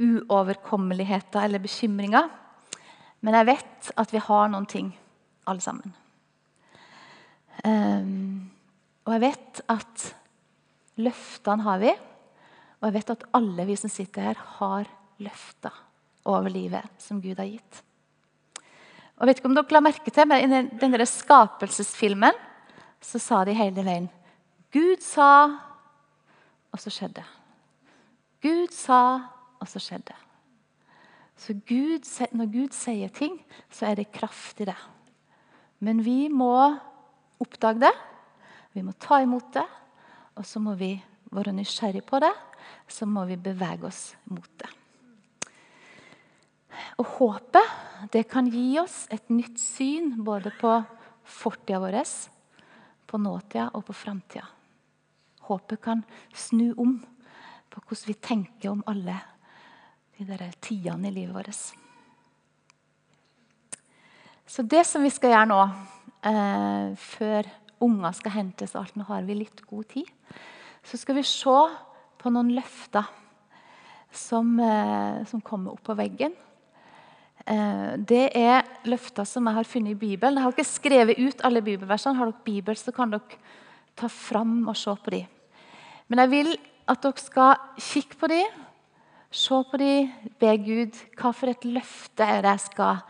uoverkommeligheter 0.00 1.44
eller 1.44 1.62
bekymringer. 1.62 2.30
Men 3.20 3.36
jeg 3.36 3.48
vet 3.50 3.90
at 4.00 4.14
vi 4.14 4.22
har 4.24 4.48
noen 4.52 4.68
ting, 4.68 4.92
alle 5.48 5.64
sammen. 5.64 5.92
Um, 7.64 8.48
og 9.04 9.16
jeg 9.16 9.24
vet 9.26 9.60
at 9.72 10.06
løftene 11.00 11.66
har 11.66 11.82
vi. 11.82 11.92
Og 12.80 12.88
jeg 12.88 12.96
vet 12.96 13.12
at 13.16 13.26
alle 13.36 13.66
vi 13.68 13.76
som 13.76 13.92
sitter 13.92 14.30
her, 14.30 14.42
har 14.60 14.88
løfter 15.20 15.74
over 16.30 16.48
livet 16.52 16.86
som 17.00 17.20
Gud 17.20 17.36
har 17.40 17.48
gitt. 17.48 17.82
Og 19.20 19.28
vet 19.28 19.40
ikke 19.40 19.50
om 19.50 19.56
dere 19.56 19.76
la 19.76 19.82
merke 19.84 20.12
til, 20.14 20.28
men 20.28 20.40
I 20.40 20.62
den 20.80 20.94
der 20.94 21.04
skapelsesfilmen 21.04 22.36
så 23.04 23.20
sa 23.20 23.42
de 23.44 23.56
hele 23.56 23.84
veien 23.84 24.08
Gud 24.72 25.02
sa, 25.02 25.50
og 26.70 26.78
så 26.78 26.92
skjedde. 26.94 27.24
Gud 28.40 28.70
sa, 28.72 29.00
og 29.58 29.68
så 29.68 29.82
skjedde. 29.82 30.14
Så 31.40 31.56
Gud, 31.66 32.04
når 32.36 32.50
Gud 32.52 32.76
sier 32.76 33.12
ting, 33.16 33.38
så 33.72 33.90
er 33.90 34.00
det 34.00 34.12
kraft 34.12 34.60
i 34.60 34.68
det. 34.68 34.76
Men 35.80 36.02
vi 36.04 36.28
må 36.28 36.52
oppdage 37.40 37.80
det, 37.86 37.94
vi 38.76 38.84
må 38.84 38.92
ta 39.00 39.22
imot 39.24 39.48
det, 39.56 39.64
og 40.36 40.44
så 40.46 40.60
må 40.62 40.76
vi 40.78 40.92
være 41.32 41.54
nysgjerrig 41.56 42.04
på 42.06 42.20
det. 42.22 42.32
Så 42.90 43.06
må 43.08 43.24
vi 43.26 43.38
bevege 43.40 43.88
oss 43.88 44.12
mot 44.30 44.50
det. 44.60 44.68
Og 47.00 47.08
håpet 47.16 48.12
det 48.12 48.26
kan 48.30 48.46
gi 48.52 48.78
oss 48.80 49.06
et 49.10 49.32
nytt 49.32 49.58
syn 49.60 50.12
både 50.24 50.52
på 50.60 50.76
fortida 51.24 51.80
vår, 51.82 52.00
på 53.10 53.18
nåtida 53.18 53.70
og 53.74 53.88
på 53.88 53.96
framtida 53.96 54.46
håpet 55.50 55.82
kan 55.82 56.04
snu 56.34 56.70
om 56.78 56.98
på 57.70 57.82
hvordan 57.82 58.08
vi 58.10 58.16
tenker 58.22 58.72
om 58.72 58.82
alle 58.90 59.16
de 60.20 60.36
der 60.36 60.52
tidene 60.60 61.08
i 61.08 61.14
livet 61.14 61.34
vårt. 61.34 61.54
Så 64.50 64.64
det 64.66 64.82
som 64.86 65.04
vi 65.04 65.12
skal 65.12 65.32
gjøre 65.32 65.48
nå, 65.48 65.60
eh, 66.28 66.92
før 66.98 67.48
unger 67.80 68.12
skal 68.12 68.34
hentes 68.34 68.74
og 68.74 68.82
alt, 68.82 68.96
Nå 68.96 69.06
har 69.08 69.22
vi 69.22 69.38
litt 69.38 69.62
god 69.66 69.88
tid. 69.88 70.08
Så 70.84 70.98
skal 70.98 71.16
vi 71.16 71.22
se 71.22 71.56
på 72.20 72.30
noen 72.30 72.52
løfter 72.52 73.06
som, 74.12 74.58
eh, 74.60 75.24
som 75.24 75.40
kommer 75.40 75.72
opp 75.72 75.84
på 75.84 75.96
veggen. 75.96 76.34
Eh, 77.46 77.96
det 77.96 78.36
er 78.36 78.64
løfter 78.84 79.24
som 79.24 79.46
jeg 79.46 79.54
har 79.54 79.64
funnet 79.64 79.92
i 79.92 79.94
Bibelen. 79.94 80.34
Jeg 80.34 80.42
har 80.42 80.52
ikke 80.52 80.64
skrevet 80.64 81.18
ut 81.18 81.40
alle 81.44 81.62
bibelversene. 81.62 82.16
Har 82.16 82.26
dere 82.26 82.44
Bibel, 82.44 82.74
så 82.74 82.92
kan 82.92 83.10
dere 83.10 83.38
ta 83.96 84.08
fram 84.08 84.68
og 84.68 84.76
se 84.76 84.90
på 84.90 85.10
dem. 85.10 85.26
Men 86.08 86.18
jeg 86.18 86.30
vil 86.30 86.56
at 86.88 87.00
dere 87.02 87.16
skal 87.16 87.56
kikke 87.78 88.18
på 88.18 88.28
dem, 88.28 88.46
se 89.30 89.62
på 89.70 89.78
dem, 89.78 90.10
be 90.42 90.56
Gud 90.58 90.96
hva 91.18 91.30
for 91.36 91.52
et 91.52 91.64
løfte 91.66 92.26
er 92.26 92.42
det 92.42 92.56
jeg 92.56 92.66
skal 92.66 93.02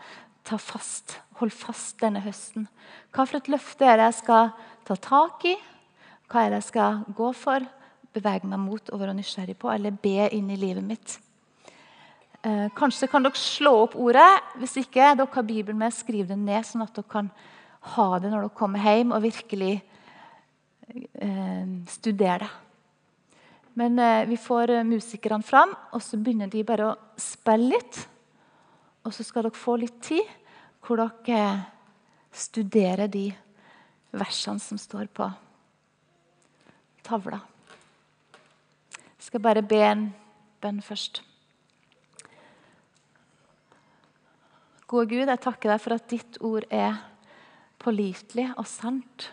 ta 0.45 0.57
fast, 0.61 1.17
holde 1.39 1.55
fast 1.55 1.97
denne 2.01 2.21
høsten. 2.21 2.67
Hva 3.13 3.25
for 3.25 3.39
et 3.39 3.49
løfte 3.49 3.87
er 3.87 3.97
det 3.97 4.11
jeg 4.11 4.19
skal 4.21 4.51
ta 4.85 4.97
tak 5.01 5.45
i? 5.49 5.55
Hva 6.29 6.45
er 6.45 6.53
det 6.53 6.61
jeg 6.61 6.69
skal 6.69 7.01
gå 7.17 7.31
for, 7.37 7.65
bevege 8.13 8.47
meg 8.49 8.61
mot 8.61 8.93
og 8.93 9.01
være 9.01 9.17
nysgjerrig 9.17 9.57
på, 9.57 9.71
eller 9.73 9.97
be 9.97 10.29
inn 10.37 10.49
i 10.53 10.59
livet 10.61 10.85
mitt? 10.85 11.17
Eh, 12.41 12.67
kanskje 12.77 13.09
kan 13.09 13.25
dere 13.25 13.37
slå 13.37 13.73
opp 13.83 13.97
ordet. 13.97 14.29
Hvis 14.61 14.77
ikke 14.81 15.13
dere 15.17 15.29
har 15.33 15.45
Bibelen 15.45 15.81
med, 15.81 15.93
skriv 15.93 16.29
det 16.29 16.37
ned, 16.37 16.65
sånn 16.65 16.85
at 16.85 16.93
dere 16.95 17.09
kan 17.09 17.29
ha 17.95 18.07
det 18.21 18.29
når 18.29 18.45
dere 18.45 18.57
kommer 18.57 18.81
hjem 18.85 19.13
og 19.13 19.25
virkelig 19.25 19.75
eh, 21.17 21.65
studere 21.89 22.45
det. 22.45 22.51
Men 23.73 23.99
eh, 23.99 24.25
vi 24.27 24.37
får 24.37 24.69
eh, 24.69 24.83
musikerne 24.83 25.43
fram, 25.43 25.71
og 25.93 26.01
så 26.03 26.19
begynner 26.19 26.51
de 26.51 26.63
bare 26.67 26.89
å 26.89 26.97
spille 27.19 27.77
litt. 27.77 28.01
Og 29.07 29.15
så 29.15 29.23
skal 29.25 29.47
dere 29.47 29.57
få 29.57 29.77
litt 29.79 30.01
tid 30.03 30.27
hvor 30.83 30.99
dere 30.99 31.37
eh, 31.37 31.63
studerer 32.31 33.11
de 33.11 33.29
versene 34.15 34.59
som 34.59 34.79
står 34.79 35.07
på 35.15 35.27
tavla. 37.07 37.39
Jeg 38.91 39.29
skal 39.29 39.43
bare 39.43 39.63
be 39.63 39.79
en 39.85 40.07
bønn 40.61 40.81
først. 40.83 41.21
Gode 44.91 45.07
Gud, 45.07 45.29
jeg 45.29 45.39
takker 45.39 45.71
deg 45.71 45.79
for 45.79 45.95
at 45.95 46.09
ditt 46.11 46.39
ord 46.43 46.65
er 46.67 46.97
pålitelig 47.79 48.49
og 48.57 48.67
sant. 48.67 49.29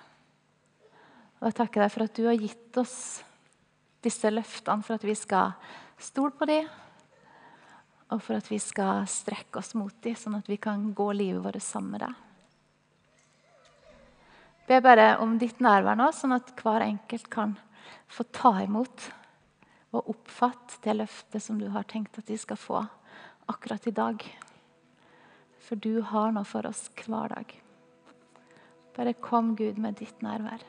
Og 1.40 1.48
jeg 1.48 1.56
takker 1.58 1.82
deg 1.82 1.94
for 1.94 2.06
at 2.06 2.14
du 2.14 2.28
har 2.28 2.38
gitt 2.38 2.78
oss 2.78 2.98
disse 4.04 4.30
løftene 4.30 4.84
for 4.86 4.98
at 4.98 5.06
vi 5.06 5.14
skal 5.18 5.56
stole 5.98 6.34
på 6.38 6.46
dem, 6.48 6.68
og 8.08 8.22
for 8.24 8.38
at 8.38 8.48
vi 8.48 8.58
skal 8.62 9.04
strekke 9.10 9.60
oss 9.60 9.74
mot 9.76 9.94
dem, 10.04 10.16
sånn 10.16 10.38
at 10.38 10.48
vi 10.48 10.56
kan 10.60 10.86
gå 10.96 11.10
livet 11.12 11.42
vårt 11.44 11.62
sammen 11.64 11.96
med 11.96 12.06
deg. 12.06 12.24
Be 14.68 14.80
bare 14.84 15.14
om 15.24 15.36
ditt 15.40 15.60
nærvær 15.64 15.96
nå, 15.96 16.10
sånn 16.12 16.36
at 16.36 16.52
hver 16.60 16.84
enkelt 16.84 17.28
kan 17.32 17.54
få 18.08 18.24
ta 18.32 18.52
imot 18.64 19.06
og 19.96 20.10
oppfatte 20.12 20.82
det 20.84 20.98
løftet 20.98 21.44
som 21.44 21.60
du 21.60 21.70
har 21.72 21.88
tenkt 21.88 22.18
at 22.20 22.28
de 22.28 22.36
skal 22.40 22.60
få 22.60 22.82
akkurat 23.48 23.86
i 23.88 23.94
dag. 23.96 24.24
For 25.64 25.80
du 25.80 26.02
har 26.04 26.32
noe 26.36 26.48
for 26.48 26.68
oss 26.68 26.86
hver 27.00 27.32
dag. 27.32 27.54
Bare 28.96 29.16
kom, 29.24 29.54
Gud, 29.56 29.78
med 29.80 30.00
ditt 30.00 30.20
nærvær. 30.24 30.64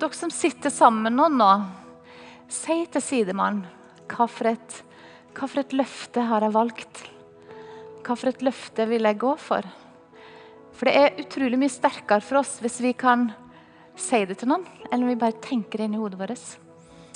Dere 0.00 0.16
som 0.16 0.32
sitter 0.32 0.72
sammen 0.72 1.16
nå, 1.16 1.28
nå 1.32 1.50
si 2.50 2.82
til 2.90 3.04
sidemannen 3.04 3.66
hva 4.10 4.26
hva 5.30 5.46
for 5.46 5.60
et 5.62 5.74
løfte 5.76 6.24
har 6.26 6.42
jeg 6.42 6.54
valgt? 6.56 7.02
Hva 8.02 8.16
for 8.18 8.32
et 8.32 8.42
løfte 8.42 8.86
vil 8.90 9.06
jeg 9.06 9.20
gå 9.22 9.34
for? 9.38 9.66
For 10.74 10.88
det 10.88 10.94
er 10.96 11.20
utrolig 11.22 11.60
mye 11.60 11.70
sterkere 11.70 12.24
for 12.24 12.40
oss 12.40 12.56
hvis 12.62 12.80
vi 12.82 12.90
kan 12.98 13.28
si 14.00 14.24
det 14.26 14.40
til 14.40 14.50
noen, 14.50 14.64
eller 14.88 15.04
om 15.04 15.12
vi 15.12 15.20
bare 15.20 15.38
tenker 15.44 15.82
det 15.82 15.90
i 15.92 16.00
hodet 16.00 16.18
vårt. 16.18 16.42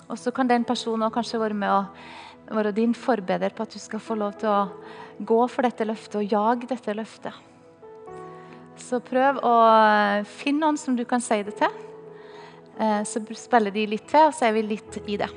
Og 0.07 0.21
så 0.21 0.31
kan 0.37 0.47
den 0.47 0.67
personen 0.69 1.11
kanskje 1.11 1.41
være 1.41 1.57
med 1.59 1.73
å 1.73 2.55
være 2.55 2.75
din 2.77 2.93
forbeder 2.95 3.55
på 3.57 3.65
at 3.65 3.73
du 3.75 3.81
skal 3.81 4.03
få 4.05 4.19
lov 4.21 4.37
til 4.39 4.53
å 4.53 5.25
gå 5.25 5.41
for 5.49 5.65
dette 5.67 5.87
løftet 5.89 6.21
og 6.21 6.37
jage 6.37 6.69
dette 6.71 6.95
løftet. 6.95 7.35
Så 8.79 9.01
prøv 9.03 9.41
å 9.47 9.55
finne 10.37 10.67
noen 10.67 10.79
som 10.79 10.97
du 10.99 11.07
kan 11.09 11.23
si 11.25 11.41
det 11.47 11.57
til. 11.59 11.73
Eh, 12.79 13.03
så 13.07 13.23
spiller 13.39 13.75
de 13.75 13.87
litt 13.95 14.07
til, 14.11 14.29
og 14.29 14.35
så 14.35 14.49
er 14.49 14.57
vi 14.57 14.69
litt 14.75 14.99
i 15.07 15.19
det. 15.21 15.31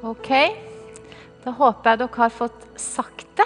Ok. 0.00 0.30
Da 1.44 1.52
håper 1.52 1.90
jeg 1.90 1.98
dere 2.00 2.22
har 2.22 2.32
fått 2.32 2.62
sagt 2.80 3.26
det. 3.36 3.44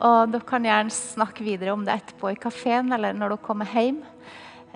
Og 0.00 0.30
dere 0.32 0.46
kan 0.48 0.64
gjerne 0.64 0.94
snakke 0.96 1.44
videre 1.44 1.74
om 1.74 1.82
det 1.84 1.98
etterpå 1.98 2.30
i 2.32 2.38
kafeen 2.40 2.88
eller 2.96 3.12
når 3.12 3.34
dere 3.34 3.44
kommer 3.44 3.68
hjem. 3.68 3.98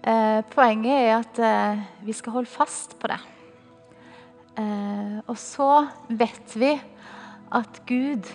Eh, 0.05 0.43
poenget 0.53 0.99
er 0.99 1.15
at 1.15 1.41
eh, 1.41 1.81
vi 2.05 2.13
skal 2.13 2.37
holde 2.37 2.53
fast 2.53 2.93
på 3.01 3.09
det. 3.09 3.19
Eh, 4.61 5.17
og 5.25 5.41
så 5.41 5.87
vet 6.13 6.59
vi 6.61 6.75
at 7.57 7.81
Gud, 7.89 8.29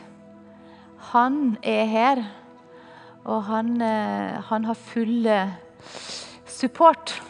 han 1.13 1.59
er 1.61 1.85
her. 1.93 2.25
Og 3.21 3.43
han, 3.53 3.75
eh, 3.85 4.41
han 4.49 4.65
har 4.65 4.85
full 4.89 5.29
eh, 5.29 5.53
support. 6.49 7.21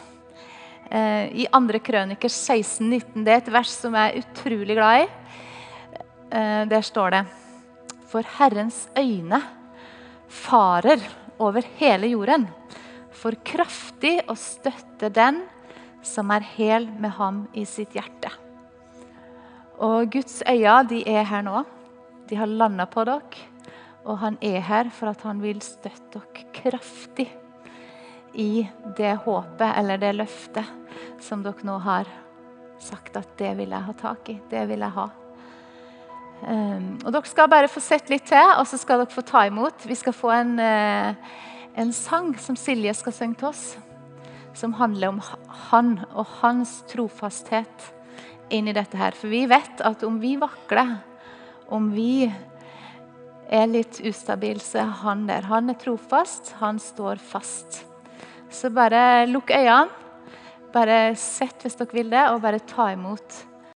Eh, 0.92 1.30
I 1.40 1.46
2. 1.48 1.78
krøniker 1.80 2.28
16-19. 2.28 3.22
Det 3.24 3.32
er 3.32 3.40
et 3.40 3.52
vers 3.54 3.72
som 3.80 3.94
jeg 3.96 4.10
er 4.10 4.26
utrolig 4.26 4.74
glad 4.76 5.04
i. 5.06 5.06
Eh, 6.36 6.64
der 6.68 6.84
står 6.84 7.14
det 7.14 7.22
For 8.10 8.26
Herrens 8.36 8.84
øyne 8.98 9.40
farer 10.28 11.00
over 11.40 11.64
hele 11.78 12.12
jorden, 12.12 12.44
for 13.10 13.32
kraftig 13.44 14.18
å 14.28 14.36
støtte 14.36 15.08
den 15.08 15.40
som 16.04 16.30
er 16.34 16.44
hel 16.58 16.90
med 17.00 17.16
ham 17.16 17.46
i 17.56 17.64
sitt 17.64 17.96
hjerte. 17.96 18.28
Og 19.80 20.12
Guds 20.12 20.42
øyne 20.44 20.82
de 20.92 21.00
er 21.08 21.24
her 21.24 21.46
nå. 21.46 21.64
De 22.28 22.36
har 22.36 22.46
landa 22.46 22.84
på 22.84 23.06
dere. 23.08 23.48
Og 24.04 24.18
han 24.18 24.36
er 24.44 24.60
her 24.60 24.90
for 24.92 25.08
at 25.08 25.24
han 25.24 25.40
vil 25.40 25.62
støtte 25.64 26.20
dere 26.20 26.50
kraftig 26.52 27.30
i 28.34 28.66
det 28.96 29.14
håpet 29.24 29.76
eller 29.76 30.00
det 30.00 30.12
løftet 30.16 30.68
som 31.22 31.42
dere 31.44 31.66
nå 31.66 31.78
har 31.84 32.08
sagt 32.82 33.16
at 33.18 33.34
det 33.38 33.52
vil 33.58 33.72
jeg 33.72 33.86
ha 33.86 33.94
tak 33.98 34.30
i. 34.32 34.38
Det 34.50 34.64
vil 34.70 34.82
jeg 34.82 34.96
ha. 34.96 35.08
Um, 36.42 36.98
og 37.04 37.12
Dere 37.14 37.30
skal 37.30 37.50
bare 37.50 37.70
få 37.70 37.80
sett 37.82 38.10
litt 38.10 38.26
til, 38.26 38.52
og 38.58 38.66
så 38.66 38.78
skal 38.80 39.02
dere 39.02 39.14
få 39.14 39.22
ta 39.26 39.44
imot. 39.46 39.86
Vi 39.86 39.94
skal 39.98 40.16
få 40.16 40.32
en, 40.34 40.56
uh, 40.58 41.14
en 41.78 41.92
sang 41.94 42.32
som 42.42 42.58
Silje 42.58 42.94
skal 42.98 43.14
synge 43.14 43.38
til 43.38 43.52
oss. 43.52 43.64
Som 44.58 44.74
handler 44.76 45.12
om 45.12 45.20
han 45.70 45.94
og 46.10 46.26
hans 46.40 46.80
trofasthet 46.90 47.92
inn 48.52 48.68
i 48.68 48.74
dette 48.76 48.98
her. 48.98 49.14
For 49.16 49.30
vi 49.32 49.46
vet 49.50 49.80
at 49.86 50.02
om 50.04 50.18
vi 50.20 50.34
vakler, 50.40 50.98
om 51.72 51.92
vi 51.94 52.26
er 53.52 53.70
litt 53.70 54.00
ustabile, 54.04 54.60
så 54.60 54.82
er 54.82 54.92
han 55.04 55.24
der. 55.30 55.46
Han 55.48 55.70
er 55.70 55.78
trofast, 55.80 56.56
han 56.60 56.82
står 56.82 57.22
fast. 57.22 57.84
Så 58.52 58.68
bare 58.70 59.24
lukk 59.30 59.50
øynene. 59.50 59.88
Bare 60.72 61.14
sett 61.20 61.64
hvis 61.64 61.76
dere 61.76 61.92
vil 61.92 62.12
det, 62.12 62.22
og 62.32 62.40
bare 62.40 62.62
ta 62.64 62.86
imot 62.94 63.34